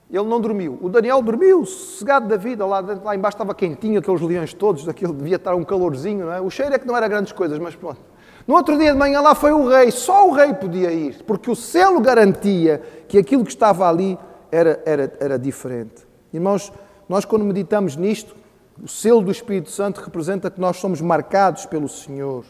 ele 0.09 0.23
não 0.23 0.39
dormiu. 0.39 0.79
O 0.81 0.87
Daniel 0.87 1.21
dormiu, 1.21 1.65
sossegado 1.65 2.29
da 2.29 2.37
vida, 2.37 2.65
lá, 2.65 2.79
lá 2.79 3.13
embaixo 3.13 3.35
estava 3.35 3.53
quentinho, 3.53 3.99
aqueles 3.99 4.21
leões 4.21 4.53
todos, 4.53 4.85
daquilo 4.85 5.13
devia 5.13 5.35
estar 5.35 5.53
um 5.53 5.65
calorzinho, 5.65 6.27
não 6.27 6.31
é? 6.33 6.39
O 6.39 6.49
cheiro 6.49 6.73
é 6.73 6.79
que 6.79 6.87
não 6.87 6.95
era 6.95 7.09
grandes 7.09 7.33
coisas, 7.33 7.59
mas 7.59 7.75
pronto. 7.75 7.99
No 8.47 8.55
outro 8.55 8.77
dia 8.77 8.93
de 8.93 8.97
manhã 8.97 9.19
lá 9.19 9.35
foi 9.35 9.51
o 9.51 9.67
rei, 9.67 9.91
só 9.91 10.29
o 10.29 10.31
rei 10.31 10.53
podia 10.53 10.93
ir, 10.93 11.21
porque 11.27 11.51
o 11.51 11.55
selo 11.57 11.99
garantia 11.99 12.81
que 13.09 13.17
aquilo 13.17 13.43
que 13.43 13.51
estava 13.51 13.89
ali 13.89 14.17
era, 14.49 14.81
era, 14.85 15.13
era 15.19 15.37
diferente. 15.37 16.07
Irmãos, 16.33 16.71
nós 17.09 17.25
quando 17.25 17.43
meditamos 17.43 17.97
nisto, 17.97 18.33
o 18.81 18.87
selo 18.87 19.19
do 19.19 19.29
Espírito 19.29 19.69
Santo 19.69 19.99
representa 19.99 20.49
que 20.49 20.61
nós 20.61 20.77
somos 20.77 21.01
marcados 21.01 21.65
pelo 21.65 21.89
Senhor. 21.89 22.45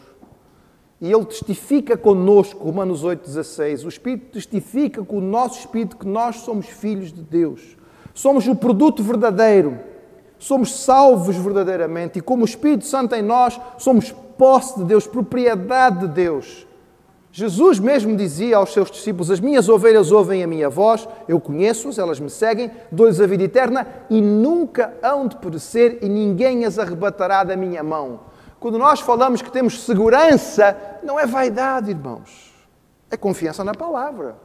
E 1.00 1.10
Ele 1.10 1.24
testifica 1.24 1.96
conosco, 1.96 2.64
Romanos 2.64 3.02
8,16. 3.02 3.84
O 3.84 3.88
Espírito 3.88 4.32
testifica 4.32 5.02
com 5.02 5.16
o 5.16 5.20
nosso 5.20 5.60
Espírito 5.60 5.96
que 5.96 6.06
nós 6.06 6.36
somos 6.36 6.66
filhos 6.66 7.12
de 7.12 7.22
Deus. 7.22 7.76
Somos 8.12 8.46
o 8.46 8.54
produto 8.54 9.02
verdadeiro. 9.02 9.78
somos 10.38 10.74
salvos 10.74 11.36
verdadeiramente 11.36 12.18
e 12.18 12.22
como 12.22 12.42
o 12.42 12.46
Espírito 12.46 12.86
Santo 12.86 13.14
em 13.14 13.20
nós, 13.20 13.60
somos 13.76 14.10
posse 14.38 14.78
de 14.78 14.84
Deus, 14.84 15.06
propriedade 15.06 16.00
de 16.00 16.08
Deus. 16.08 16.66
Jesus 17.32 17.78
mesmo 17.78 18.16
dizia 18.16 18.56
aos 18.56 18.72
seus 18.72 18.90
discípulos: 18.90 19.30
As 19.30 19.38
minhas 19.38 19.68
ovelhas 19.68 20.10
ouvem 20.10 20.42
a 20.42 20.46
minha 20.46 20.68
voz, 20.68 21.06
eu 21.28 21.38
conheço-as, 21.38 21.98
elas 21.98 22.18
me 22.18 22.28
seguem, 22.28 22.70
dou-lhes 22.90 23.20
a 23.20 23.26
vida 23.26 23.44
eterna 23.44 23.86
e 24.08 24.20
nunca 24.20 24.94
hão 25.02 25.28
de 25.28 25.36
perecer 25.36 25.98
e 26.02 26.08
ninguém 26.08 26.64
as 26.64 26.78
arrebatará 26.78 27.44
da 27.44 27.54
minha 27.54 27.82
mão. 27.82 28.20
Quando 28.60 28.78
nós 28.78 29.00
falamos 29.00 29.40
que 29.40 29.50
temos 29.50 29.80
segurança, 29.84 30.76
não 31.02 31.18
é 31.18 31.24
vaidade, 31.24 31.90
irmãos, 31.90 32.54
é 33.10 33.16
confiança 33.16 33.64
na 33.64 33.74
palavra. 33.74 34.36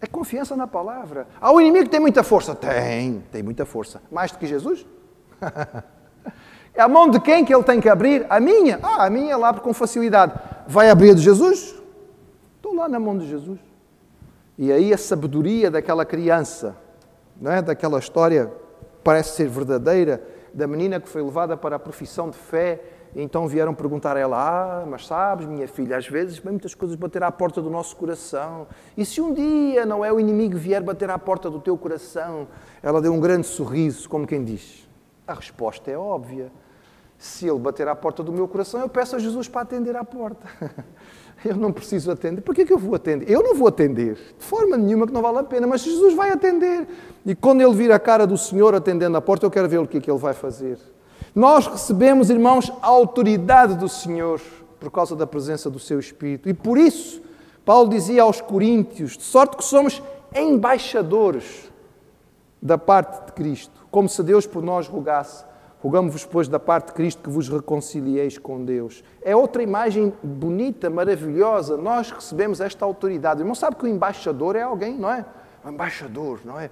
É 0.00 0.06
confiança 0.06 0.56
na 0.56 0.66
palavra. 0.66 1.26
Ah, 1.38 1.52
o 1.52 1.60
inimigo 1.60 1.90
tem 1.90 2.00
muita 2.00 2.22
força? 2.22 2.54
Tem, 2.54 3.22
tem 3.30 3.42
muita 3.42 3.66
força. 3.66 4.00
Mais 4.10 4.32
do 4.32 4.38
que 4.38 4.46
Jesus? 4.46 4.86
é 6.72 6.80
a 6.80 6.88
mão 6.88 7.10
de 7.10 7.20
quem 7.20 7.44
que 7.44 7.54
ele 7.54 7.62
tem 7.64 7.78
que 7.78 7.90
abrir? 7.90 8.24
A 8.30 8.40
minha? 8.40 8.80
Ah, 8.82 9.04
a 9.04 9.10
minha 9.10 9.36
lá 9.36 9.52
com 9.52 9.74
facilidade. 9.74 10.32
Vai 10.66 10.88
abrir 10.88 11.10
a 11.10 11.14
de 11.14 11.20
Jesus? 11.20 11.74
Estou 12.56 12.74
lá 12.74 12.88
na 12.88 12.98
mão 12.98 13.18
de 13.18 13.28
Jesus. 13.28 13.58
E 14.56 14.72
aí 14.72 14.94
a 14.94 14.98
sabedoria 14.98 15.70
daquela 15.70 16.06
criança, 16.06 16.74
não 17.38 17.52
é? 17.52 17.60
daquela 17.60 17.98
história 17.98 18.50
parece 19.04 19.36
ser 19.36 19.48
verdadeira, 19.48 20.22
da 20.52 20.66
menina 20.66 21.00
que 21.00 21.08
foi 21.08 21.22
levada 21.22 21.56
para 21.56 21.76
a 21.76 21.78
profissão 21.78 22.30
de 22.30 22.36
fé 22.36 22.80
então 23.14 23.48
vieram 23.48 23.74
perguntar 23.74 24.16
a 24.16 24.20
ela: 24.20 24.36
Ah, 24.36 24.86
mas 24.86 25.06
sabes, 25.06 25.46
minha 25.46 25.66
filha, 25.66 25.96
às 25.96 26.06
vezes 26.06 26.38
vem 26.38 26.52
muitas 26.52 26.74
coisas 26.74 26.96
bater 26.96 27.22
à 27.22 27.30
porta 27.30 27.60
do 27.62 27.70
nosso 27.70 27.96
coração. 27.96 28.66
E 28.96 29.04
se 29.04 29.20
um 29.20 29.32
dia 29.32 29.86
não 29.86 30.04
é 30.04 30.12
o 30.12 30.20
inimigo 30.20 30.56
vier 30.56 30.82
bater 30.82 31.10
à 31.10 31.18
porta 31.18 31.50
do 31.50 31.60
teu 31.60 31.76
coração? 31.76 32.46
Ela 32.82 33.00
deu 33.00 33.12
um 33.12 33.20
grande 33.20 33.46
sorriso, 33.46 34.08
como 34.08 34.26
quem 34.26 34.44
diz: 34.44 34.88
A 35.26 35.34
resposta 35.34 35.90
é 35.90 35.96
óbvia. 35.96 36.52
Se 37.18 37.48
ele 37.48 37.58
bater 37.58 37.88
à 37.88 37.96
porta 37.96 38.22
do 38.22 38.32
meu 38.32 38.46
coração, 38.46 38.80
eu 38.80 38.88
peço 38.88 39.16
a 39.16 39.18
Jesus 39.18 39.48
para 39.48 39.62
atender 39.62 39.96
à 39.96 40.04
porta. 40.04 40.46
Eu 41.44 41.56
não 41.56 41.72
preciso 41.72 42.10
atender. 42.10 42.40
Por 42.40 42.52
que, 42.52 42.66
eu 42.68 42.78
vou 42.78 42.96
atender? 42.96 43.30
Eu 43.30 43.40
não 43.44 43.54
vou 43.54 43.68
atender. 43.68 44.14
De 44.36 44.44
forma 44.44 44.76
nenhuma 44.76 45.06
que 45.06 45.12
não 45.12 45.22
vale 45.22 45.38
a 45.38 45.44
pena, 45.44 45.68
mas 45.68 45.82
Jesus 45.82 46.12
vai 46.12 46.30
atender. 46.30 46.88
E 47.24 47.32
quando 47.32 47.60
ele 47.60 47.72
vir 47.74 47.92
a 47.92 47.98
cara 48.00 48.26
do 48.26 48.36
Senhor 48.36 48.74
atendendo 48.74 49.16
a 49.16 49.20
porta, 49.20 49.46
eu 49.46 49.50
quero 49.50 49.68
ver 49.68 49.78
o 49.78 49.86
que 49.86 49.98
é 49.98 50.00
que 50.00 50.10
ele 50.10 50.18
vai 50.18 50.34
fazer. 50.34 50.78
Nós 51.32 51.68
recebemos, 51.68 52.28
irmãos, 52.28 52.72
a 52.82 52.88
autoridade 52.88 53.76
do 53.76 53.88
Senhor 53.88 54.40
por 54.80 54.90
causa 54.90 55.14
da 55.14 55.28
presença 55.28 55.70
do 55.70 55.78
seu 55.78 56.00
Espírito. 56.00 56.48
E 56.48 56.54
por 56.54 56.76
isso, 56.76 57.22
Paulo 57.64 57.88
dizia 57.88 58.22
aos 58.22 58.40
Coríntios: 58.40 59.16
de 59.16 59.22
sorte 59.22 59.56
que 59.56 59.64
somos 59.64 60.02
embaixadores 60.34 61.70
da 62.60 62.76
parte 62.76 63.26
de 63.26 63.32
Cristo, 63.32 63.86
como 63.90 64.08
se 64.08 64.22
Deus 64.24 64.44
por 64.44 64.62
nós 64.62 64.88
rogasse. 64.88 65.44
Rogamos-vos, 65.80 66.24
pois, 66.24 66.48
da 66.48 66.58
parte 66.58 66.88
de 66.88 66.92
Cristo 66.92 67.22
que 67.22 67.30
vos 67.30 67.48
reconcilieis 67.48 68.36
com 68.36 68.64
Deus. 68.64 69.04
É 69.22 69.36
outra 69.36 69.62
imagem 69.62 70.12
bonita, 70.22 70.90
maravilhosa. 70.90 71.76
Nós 71.76 72.10
recebemos 72.10 72.60
esta 72.60 72.84
autoridade. 72.84 73.40
Irmão, 73.40 73.54
sabe 73.54 73.76
que 73.76 73.84
o 73.84 73.88
embaixador 73.88 74.56
é 74.56 74.62
alguém, 74.62 74.98
não 74.98 75.10
é? 75.10 75.24
O 75.64 75.68
embaixador, 75.68 76.40
não 76.44 76.58
é? 76.58 76.70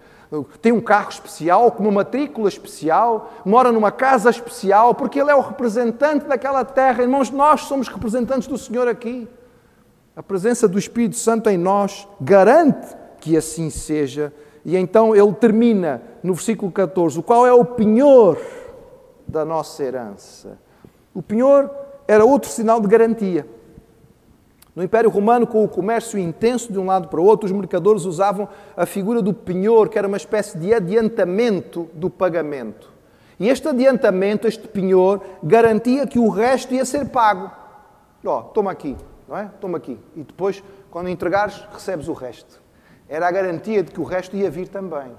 tem 0.61 0.73
um 0.73 0.81
carro 0.81 1.11
especial, 1.11 1.71
com 1.71 1.85
uma 1.85 1.93
matrícula 1.93 2.49
especial, 2.49 3.31
mora 3.45 3.71
numa 3.71 3.93
casa 3.93 4.29
especial, 4.29 4.95
porque 4.95 5.21
ele 5.21 5.31
é 5.31 5.35
o 5.35 5.41
representante 5.41 6.27
daquela 6.27 6.65
terra. 6.65 7.03
Irmãos, 7.03 7.31
nós 7.31 7.63
somos 7.63 7.87
representantes 7.87 8.49
do 8.49 8.59
Senhor 8.59 8.89
aqui. 8.89 9.29
A 10.17 10.23
presença 10.23 10.67
do 10.67 10.79
Espírito 10.79 11.17
Santo 11.17 11.49
em 11.49 11.57
nós 11.57 12.09
garante 12.21 12.97
que 13.21 13.37
assim 13.37 13.71
seja. 13.71 14.33
E 14.65 14.77
então 14.77 15.15
ele 15.15 15.33
termina 15.35 16.03
no 16.23 16.35
versículo 16.35 16.73
14: 16.73 17.19
o 17.19 17.23
qual 17.23 17.47
é 17.47 17.53
o 17.53 17.65
penhor 17.65 18.39
da 19.27 19.45
nossa 19.45 19.83
herança. 19.83 20.59
O 21.15 21.23
penhor 21.23 21.71
era 22.07 22.25
outro 22.25 22.51
sinal 22.51 22.81
de 22.81 22.89
garantia. 22.89 23.47
No 24.75 24.83
Império 24.83 25.09
Romano, 25.09 25.47
com 25.47 25.65
o 25.65 25.69
comércio 25.69 26.19
intenso 26.19 26.71
de 26.71 26.79
um 26.79 26.85
lado 26.85 27.09
para 27.09 27.19
o 27.19 27.25
outro, 27.25 27.47
os 27.47 27.53
mercadores 27.53 28.05
usavam 28.05 28.47
a 28.77 28.85
figura 28.85 29.23
do 29.23 29.33
penhor, 29.33 29.89
que 29.89 29.99
era 29.99 30.07
uma 30.07 30.19
espécie 30.19 30.59
de 30.59 30.75
adiantamento 30.75 31.89
do 31.95 32.11
pagamento. 32.11 32.93
E 33.41 33.49
este 33.49 33.69
adiantamento, 33.69 34.47
este 34.47 34.69
penhor, 34.69 35.23
garantia 35.43 36.07
que 36.07 36.19
o 36.19 36.29
resto 36.29 36.75
ia 36.75 36.85
ser 36.85 37.09
pago. 37.09 37.51
Ó, 38.25 38.39
oh, 38.39 38.43
toma 38.43 38.71
aqui, 38.71 38.97
não 39.27 39.39
é? 39.39 39.51
Toma 39.61 39.79
aqui. 39.79 39.99
E 40.15 40.23
depois, 40.23 40.63
quando 40.91 41.09
entregares, 41.09 41.67
recebes 41.73 42.09
o 42.09 42.13
resto. 42.13 42.61
Era 43.09 43.29
a 43.29 43.31
garantia 43.31 43.83
de 43.83 43.93
que 43.93 44.01
o 44.01 44.05
resto 44.05 44.37
ia 44.37 44.51
vir 44.51 44.69
também. 44.69 45.13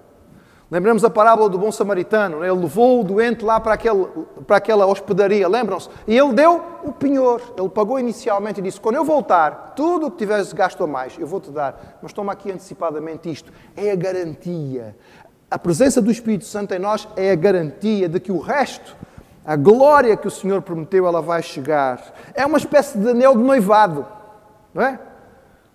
Lembramos 0.70 1.04
a 1.06 1.10
parábola 1.10 1.48
do 1.48 1.58
bom 1.58 1.72
samaritano. 1.72 2.40
Né? 2.40 2.50
Ele 2.50 2.60
levou 2.60 3.00
o 3.00 3.04
doente 3.04 3.44
lá 3.44 3.60
para, 3.60 3.74
aquele, 3.74 4.06
para 4.46 4.58
aquela 4.58 4.86
hospedaria, 4.86 5.48
lembram-se? 5.48 5.90
E 6.06 6.18
ele 6.18 6.34
deu 6.34 6.62
o 6.84 6.92
penhor. 6.92 7.42
Ele 7.58 7.70
pagou 7.70 7.98
inicialmente 7.98 8.60
e 8.60 8.64
disse: 8.64 8.80
Quando 8.80 8.96
eu 8.96 9.06
voltar, 9.06 9.74
tudo 9.76 10.08
o 10.08 10.12
que 10.12 10.18
tiveres 10.18 10.52
gasto 10.52 10.84
a 10.84 10.88
mais, 10.88 11.18
eu 11.18 11.26
vou-te 11.26 11.50
dar. 11.52 12.00
Mas 12.02 12.12
toma 12.12 12.34
aqui 12.34 12.52
antecipadamente 12.52 13.32
isto. 13.32 13.52
É 13.78 13.92
a 13.92 13.96
garantia. 13.96 14.96
A 15.50 15.58
presença 15.58 16.02
do 16.02 16.12
Espírito 16.12 16.44
Santo 16.44 16.74
em 16.74 16.80
nós 16.80 17.08
é 17.16 17.32
a 17.32 17.36
garantia 17.36 18.10
de 18.10 18.20
que 18.20 18.34
o 18.34 18.40
resto, 18.40 18.98
a 19.46 19.56
glória 19.56 20.18
que 20.18 20.28
o 20.28 20.32
Senhor 20.32 20.62
prometeu, 20.62 21.08
ela 21.08 21.22
vai 21.22 21.42
chegar. 21.42 22.14
É 22.34 22.46
uma 22.46 22.58
espécie 22.58 22.98
de 22.98 23.10
anel 23.10 23.38
de 23.38 23.44
noivado. 23.44 24.06
Não 24.74 24.84
é? 24.84 25.00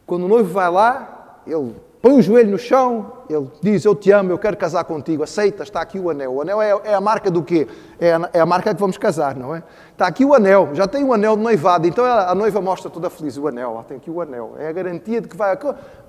Quando 0.04 0.24
o 0.24 0.28
noivo 0.28 0.52
vai 0.52 0.70
lá, 0.70 1.38
ele 1.46 1.74
põe 2.02 2.14
o 2.14 2.20
joelho 2.20 2.50
no 2.50 2.58
chão, 2.58 3.12
ele 3.30 3.48
diz: 3.62 3.84
Eu 3.84 3.94
te 3.94 4.10
amo, 4.10 4.32
eu 4.32 4.38
quero 4.38 4.56
casar 4.56 4.84
contigo, 4.84 5.22
aceita, 5.22 5.62
está 5.62 5.80
aqui 5.80 5.98
o 5.98 6.10
anel. 6.10 6.34
O 6.34 6.42
anel 6.42 6.60
é, 6.60 6.70
é 6.90 6.94
a 6.94 7.00
marca 7.00 7.30
do 7.30 7.42
quê? 7.42 7.68
É 7.98 8.12
a, 8.12 8.30
é 8.34 8.40
a, 8.40 8.46
marca 8.46 8.74
que 8.74 8.80
vamos 8.80 8.98
casar, 8.98 9.36
não 9.36 9.54
é? 9.54 9.62
Está 9.92 10.08
aqui 10.08 10.24
o 10.24 10.34
anel, 10.34 10.70
já 10.74 10.88
tem 10.88 11.04
o 11.04 11.12
anel 11.14 11.36
de 11.36 11.42
noivado, 11.42 11.86
então 11.86 12.04
a, 12.04 12.30
a 12.30 12.34
noiva 12.34 12.60
mostra 12.60 12.90
toda 12.90 13.08
feliz: 13.08 13.38
o 13.38 13.46
anel, 13.46 13.82
tem 13.86 13.96
aqui 13.96 14.10
o 14.10 14.20
anel. 14.20 14.56
É 14.58 14.68
a 14.68 14.72
garantia 14.72 15.20
de 15.20 15.28
que 15.28 15.36
vai, 15.36 15.56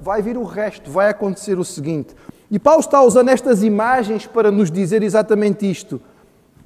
vai 0.01 0.21
vir 0.21 0.35
o 0.35 0.43
resto, 0.43 0.89
vai 0.89 1.09
acontecer 1.09 1.59
o 1.59 1.63
seguinte. 1.63 2.15
E 2.49 2.57
Paulo 2.57 2.79
está 2.79 3.01
usando 3.01 3.29
estas 3.29 3.63
imagens 3.63 4.25
para 4.25 4.51
nos 4.51 4.71
dizer 4.71 5.03
exatamente 5.03 5.69
isto. 5.69 6.01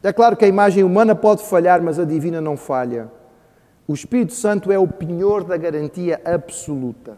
É 0.01 0.13
claro 0.13 0.37
que 0.37 0.45
a 0.45 0.47
imagem 0.47 0.83
humana 0.83 1.13
pode 1.13 1.43
falhar, 1.43 1.81
mas 1.81 1.99
a 1.99 2.05
divina 2.05 2.39
não 2.39 2.55
falha. 2.55 3.11
O 3.87 3.93
Espírito 3.93 4.33
Santo 4.33 4.71
é 4.71 4.77
o 4.77 4.87
penhor 4.87 5.43
da 5.43 5.57
garantia 5.57 6.21
absoluta. 6.23 7.17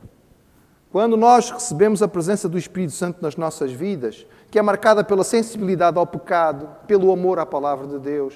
Quando 0.91 1.15
nós 1.15 1.52
recebemos 1.52 2.02
a 2.02 2.08
presença 2.08 2.49
do 2.49 2.58
Espírito 2.58 2.93
Santo 2.93 3.21
nas 3.21 3.36
nossas 3.36 3.71
vidas, 3.71 4.25
que 4.49 4.58
é 4.58 4.62
marcada 4.62 5.04
pela 5.04 5.23
sensibilidade 5.23 5.99
ao 5.99 6.08
pecado, 6.08 6.67
pelo 6.88 7.12
amor 7.12 7.38
à 7.38 7.45
palavra 7.45 7.86
de 7.86 7.99
Deus, 7.99 8.34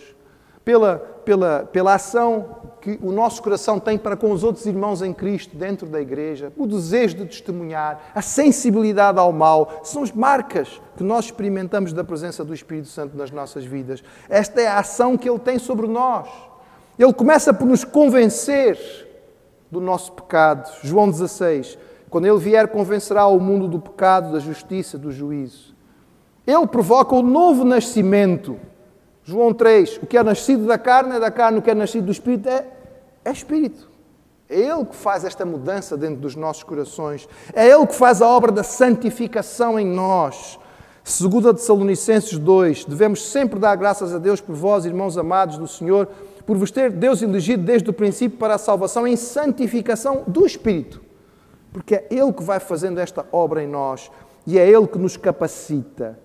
pela, 0.63 0.97
pela, 1.25 1.67
pela 1.71 1.95
ação 1.95 2.57
que 2.79 2.99
o 3.01 3.11
nosso 3.11 3.41
coração 3.41 3.79
tem 3.79 3.97
para 3.97 4.15
com 4.15 4.31
os 4.31 4.43
outros 4.43 4.67
irmãos 4.67 5.01
em 5.01 5.11
Cristo 5.11 5.57
dentro 5.57 5.87
da 5.87 5.99
igreja, 5.99 6.53
o 6.55 6.67
desejo 6.67 7.17
de 7.17 7.25
testemunhar, 7.25 8.11
a 8.13 8.21
sensibilidade 8.21 9.17
ao 9.17 9.31
mal, 9.31 9.81
são 9.83 10.03
as 10.03 10.11
marcas 10.11 10.79
que 10.95 11.03
nós 11.03 11.25
experimentamos 11.25 11.91
da 11.91 12.03
presença 12.03 12.45
do 12.45 12.53
Espírito 12.53 12.87
Santo 12.87 13.17
nas 13.17 13.31
nossas 13.31 13.65
vidas. 13.65 14.03
Esta 14.29 14.61
é 14.61 14.67
a 14.67 14.77
ação 14.77 15.17
que 15.17 15.27
ele 15.27 15.39
tem 15.39 15.57
sobre 15.57 15.87
nós. 15.87 16.29
Ele 16.99 17.13
começa 17.13 17.51
por 17.51 17.65
nos 17.65 17.83
convencer 17.83 18.77
do 19.71 19.81
nosso 19.81 20.11
pecado. 20.11 20.69
João 20.83 21.09
16 21.09 21.79
quando 22.13 22.27
ele 22.27 22.37
vier, 22.37 22.67
convencerá 22.67 23.25
o 23.25 23.39
mundo 23.39 23.67
do 23.67 23.79
pecado, 23.79 24.33
da 24.33 24.37
justiça, 24.37 24.99
do 24.99 25.11
juízo. 25.11 25.73
Ele 26.45 26.67
provoca 26.67 27.15
o 27.15 27.23
novo 27.23 27.63
nascimento. 27.63 28.55
João 29.23 29.51
3, 29.51 29.97
o 29.97 30.05
que 30.05 30.15
é 30.15 30.21
nascido 30.21 30.67
da 30.67 30.77
carne 30.77 31.15
é 31.15 31.19
da 31.19 31.31
carne, 31.31 31.57
o 31.57 31.61
que 31.63 31.71
é 31.71 31.73
nascido 31.73 32.05
do 32.05 32.11
Espírito 32.11 32.47
é, 32.47 32.67
é 33.25 33.31
Espírito. 33.31 33.89
É 34.47 34.59
Ele 34.59 34.85
que 34.85 34.95
faz 34.95 35.25
esta 35.25 35.43
mudança 35.43 35.97
dentro 35.97 36.17
dos 36.17 36.35
nossos 36.35 36.61
corações. 36.61 37.27
É 37.51 37.67
Ele 37.67 37.87
que 37.87 37.95
faz 37.95 38.21
a 38.21 38.27
obra 38.27 38.51
da 38.51 38.61
santificação 38.61 39.79
em 39.79 39.87
nós. 39.87 40.59
Segunda 41.03 41.51
de 41.51 41.61
Salonicenses 41.61 42.37
2, 42.37 42.85
devemos 42.85 43.27
sempre 43.27 43.57
dar 43.59 43.75
graças 43.75 44.13
a 44.13 44.19
Deus 44.19 44.39
por 44.39 44.53
vós, 44.53 44.85
irmãos 44.85 45.17
amados 45.17 45.57
do 45.57 45.67
Senhor, 45.67 46.07
por 46.45 46.57
vos 46.57 46.69
ter 46.69 46.91
Deus 46.91 47.23
elegido 47.23 47.63
desde 47.63 47.89
o 47.89 47.93
princípio 47.93 48.37
para 48.37 48.53
a 48.53 48.59
salvação 48.59 49.07
em 49.07 49.15
santificação 49.15 50.21
do 50.27 50.45
Espírito 50.45 51.02
porque 51.73 51.95
é 51.95 52.07
Ele 52.11 52.31
que 52.31 52.43
vai 52.43 52.59
fazendo 52.59 52.99
esta 52.99 53.25
obra 53.31 53.63
em 53.63 53.67
nós 53.67 54.11
e 54.45 54.59
é 54.59 54.69
Ele 54.69 54.87
que 54.87 54.99
nos 54.99 55.17
capacita. 55.17 56.19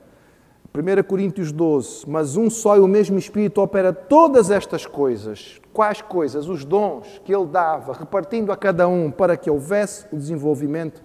1 0.75 1.03
Coríntios 1.03 1.51
12, 1.51 2.09
mas 2.09 2.37
um 2.37 2.51
só 2.51 2.77
e 2.77 2.81
o 2.81 2.87
mesmo 2.87 3.19
Espírito 3.19 3.61
opera 3.61 3.93
todas 3.93 4.51
estas 4.51 4.87
coisas. 4.87 5.61
Quais 5.73 6.03
coisas? 6.03 6.49
Os 6.49 6.65
dons 6.65 7.21
que 7.25 7.35
Ele 7.35 7.47
dava, 7.47 7.95
repartindo 7.95 8.53
a 8.53 8.57
cada 8.57 8.87
um 8.87 9.11
para 9.11 9.37
que 9.37 9.51
houvesse 9.51 10.07
o 10.13 10.17
desenvolvimento 10.17 11.03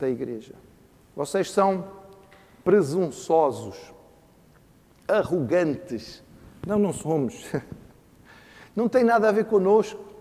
da 0.00 0.08
igreja. 0.08 0.54
Vocês 1.14 1.50
são 1.50 1.84
presunçosos, 2.64 3.92
arrogantes. 5.06 6.24
Não, 6.66 6.78
não 6.78 6.92
somos. 6.92 7.44
Não 8.74 8.88
tem 8.88 9.04
nada 9.04 9.28
a 9.28 9.32
ver 9.32 9.44
conosco 9.44 10.11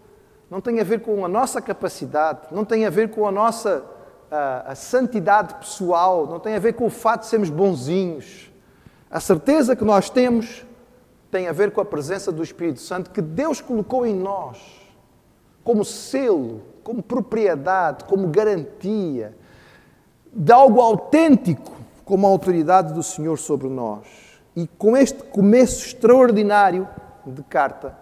não 0.52 0.60
tem 0.60 0.82
a 0.82 0.84
ver 0.84 1.00
com 1.00 1.24
a 1.24 1.30
nossa 1.30 1.62
capacidade, 1.62 2.42
não 2.52 2.66
tem 2.66 2.86
a 2.86 2.90
ver 2.90 3.10
com 3.10 3.26
a 3.26 3.32
nossa 3.32 3.86
a, 4.30 4.72
a 4.74 4.76
santidade 4.76 5.56
pessoal, 5.56 6.28
não 6.28 6.42
tem 6.42 6.56
a 6.56 6.60
ver 6.60 6.74
com 6.74 6.88
o 6.88 6.90
fato 6.90 7.22
de 7.22 7.28
sermos 7.28 7.50
bonzinhos. 7.50 8.52
A 9.10 9.22
certeza 9.22 9.78
que 9.78 9.86
nós 9.86 10.10
temos 10.10 10.66
tem 11.32 11.48
a 11.48 11.54
ver 11.54 11.72
com 11.72 11.80
a 11.80 11.86
presença 11.86 12.34
do 12.34 12.44
Espírito 12.44 12.82
Santo 12.82 13.12
que 13.12 13.22
Deus 13.22 13.62
colocou 13.62 14.06
em 14.06 14.14
nós, 14.14 14.58
como 15.64 15.86
selo, 15.86 16.62
como 16.84 17.02
propriedade, 17.02 18.04
como 18.04 18.28
garantia 18.28 19.34
de 20.34 20.52
algo 20.52 20.82
autêntico, 20.82 21.72
como 22.04 22.28
a 22.28 22.30
autoridade 22.30 22.94
do 22.94 23.02
Senhor 23.02 23.38
sobre 23.38 23.70
nós. 23.70 24.06
E 24.54 24.68
com 24.68 24.98
este 24.98 25.24
começo 25.24 25.86
extraordinário 25.86 26.90
de 27.26 27.42
carta, 27.44 28.01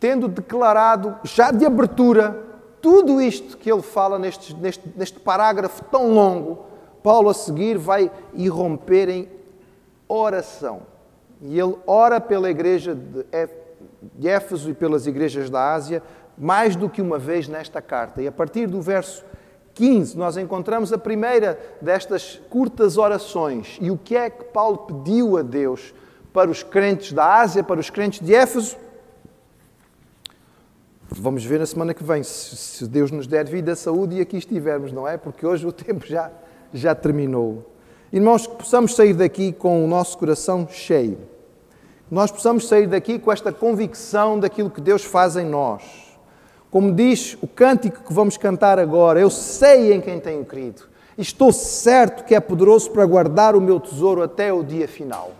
tendo 0.00 0.28
declarado 0.28 1.16
já 1.24 1.50
de 1.50 1.64
abertura 1.64 2.44
tudo 2.80 3.20
isto 3.20 3.56
que 3.56 3.70
ele 3.70 3.82
fala 3.82 4.18
neste, 4.18 4.54
neste, 4.54 4.88
neste 4.96 5.18
parágrafo 5.18 5.82
tão 5.84 6.12
longo, 6.14 6.66
Paulo 7.02 7.28
a 7.28 7.34
seguir 7.34 7.76
vai 7.76 8.10
irromper 8.34 9.08
em 9.08 9.28
oração. 10.06 10.82
E 11.42 11.58
ele 11.58 11.76
ora 11.86 12.20
pela 12.20 12.50
igreja 12.50 12.96
de 14.14 14.28
Éfeso 14.28 14.70
e 14.70 14.74
pelas 14.74 15.06
igrejas 15.06 15.50
da 15.50 15.72
Ásia 15.72 16.02
mais 16.36 16.76
do 16.76 16.88
que 16.88 17.02
uma 17.02 17.18
vez 17.18 17.48
nesta 17.48 17.82
carta. 17.82 18.22
E 18.22 18.28
a 18.28 18.32
partir 18.32 18.66
do 18.66 18.80
verso 18.80 19.24
15, 19.74 20.16
nós 20.16 20.36
encontramos 20.36 20.92
a 20.92 20.98
primeira 20.98 21.58
destas 21.80 22.40
curtas 22.48 22.96
orações. 22.96 23.76
E 23.80 23.90
o 23.90 23.98
que 23.98 24.16
é 24.16 24.30
que 24.30 24.44
Paulo 24.44 24.78
pediu 24.78 25.36
a 25.36 25.42
Deus 25.42 25.92
para 26.32 26.50
os 26.50 26.62
crentes 26.62 27.12
da 27.12 27.40
Ásia, 27.40 27.64
para 27.64 27.80
os 27.80 27.90
crentes 27.90 28.24
de 28.24 28.34
Éfeso? 28.34 28.76
Vamos 31.10 31.42
ver 31.42 31.58
na 31.58 31.64
semana 31.64 31.94
que 31.94 32.04
vem, 32.04 32.22
se 32.22 32.86
Deus 32.86 33.10
nos 33.10 33.26
der 33.26 33.46
vida, 33.46 33.74
saúde 33.74 34.16
e 34.16 34.20
aqui 34.20 34.36
estivermos, 34.36 34.92
não 34.92 35.08
é? 35.08 35.16
Porque 35.16 35.46
hoje 35.46 35.66
o 35.66 35.72
tempo 35.72 36.06
já, 36.06 36.30
já 36.72 36.94
terminou. 36.94 37.72
Irmãos, 38.12 38.46
que 38.46 38.54
possamos 38.56 38.94
sair 38.94 39.14
daqui 39.14 39.50
com 39.50 39.82
o 39.82 39.88
nosso 39.88 40.18
coração 40.18 40.68
cheio. 40.70 41.18
Nós 42.10 42.30
possamos 42.30 42.68
sair 42.68 42.86
daqui 42.86 43.18
com 43.18 43.32
esta 43.32 43.50
convicção 43.50 44.38
daquilo 44.38 44.68
que 44.68 44.82
Deus 44.82 45.02
faz 45.02 45.34
em 45.36 45.46
nós. 45.46 45.82
Como 46.70 46.92
diz 46.92 47.38
o 47.40 47.46
cântico 47.46 48.04
que 48.04 48.12
vamos 48.12 48.36
cantar 48.36 48.78
agora, 48.78 49.18
eu 49.18 49.30
sei 49.30 49.94
em 49.94 50.02
quem 50.02 50.20
tenho 50.20 50.44
crido. 50.44 50.82
Estou 51.16 51.52
certo 51.52 52.22
que 52.24 52.34
é 52.34 52.40
poderoso 52.40 52.90
para 52.90 53.06
guardar 53.06 53.56
o 53.56 53.60
meu 53.62 53.80
tesouro 53.80 54.22
até 54.22 54.52
o 54.52 54.62
dia 54.62 54.86
final. 54.86 55.32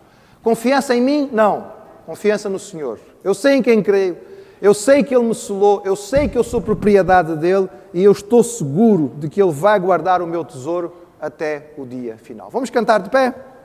Confiança 0.43 0.95
em 0.95 1.01
mim? 1.03 1.29
Não. 1.31 1.73
Confiança 2.07 2.49
no 2.49 2.59
Senhor. 2.59 2.99
Eu 3.23 3.35
sei 3.35 3.57
em 3.57 3.63
quem 3.63 3.83
creio. 3.83 4.28
Eu 4.61 4.75
sei 4.75 5.03
que 5.03 5.15
Ele 5.15 5.25
me 5.25 5.35
selou. 5.35 5.83
Eu 5.85 5.97
sei 5.97 6.29
que 6.29 6.37
eu 6.37 6.45
sou 6.45 6.61
propriedade 6.61 7.37
dele. 7.37 7.69
E 7.93 8.03
eu 8.03 8.13
estou 8.13 8.43
seguro 8.43 9.13
de 9.17 9.29
que 9.29 9.41
Ele 9.43 9.53
vai 9.53 9.79
guardar 9.79 10.21
o 10.23 10.27
meu 10.27 10.45
tesouro 10.45 10.93
até 11.21 11.73
o 11.77 11.85
dia 11.85 12.17
final. 12.17 12.51
Vamos 12.51 12.71
cantar 12.71 13.01
de 13.01 13.11
pé? 13.11 13.35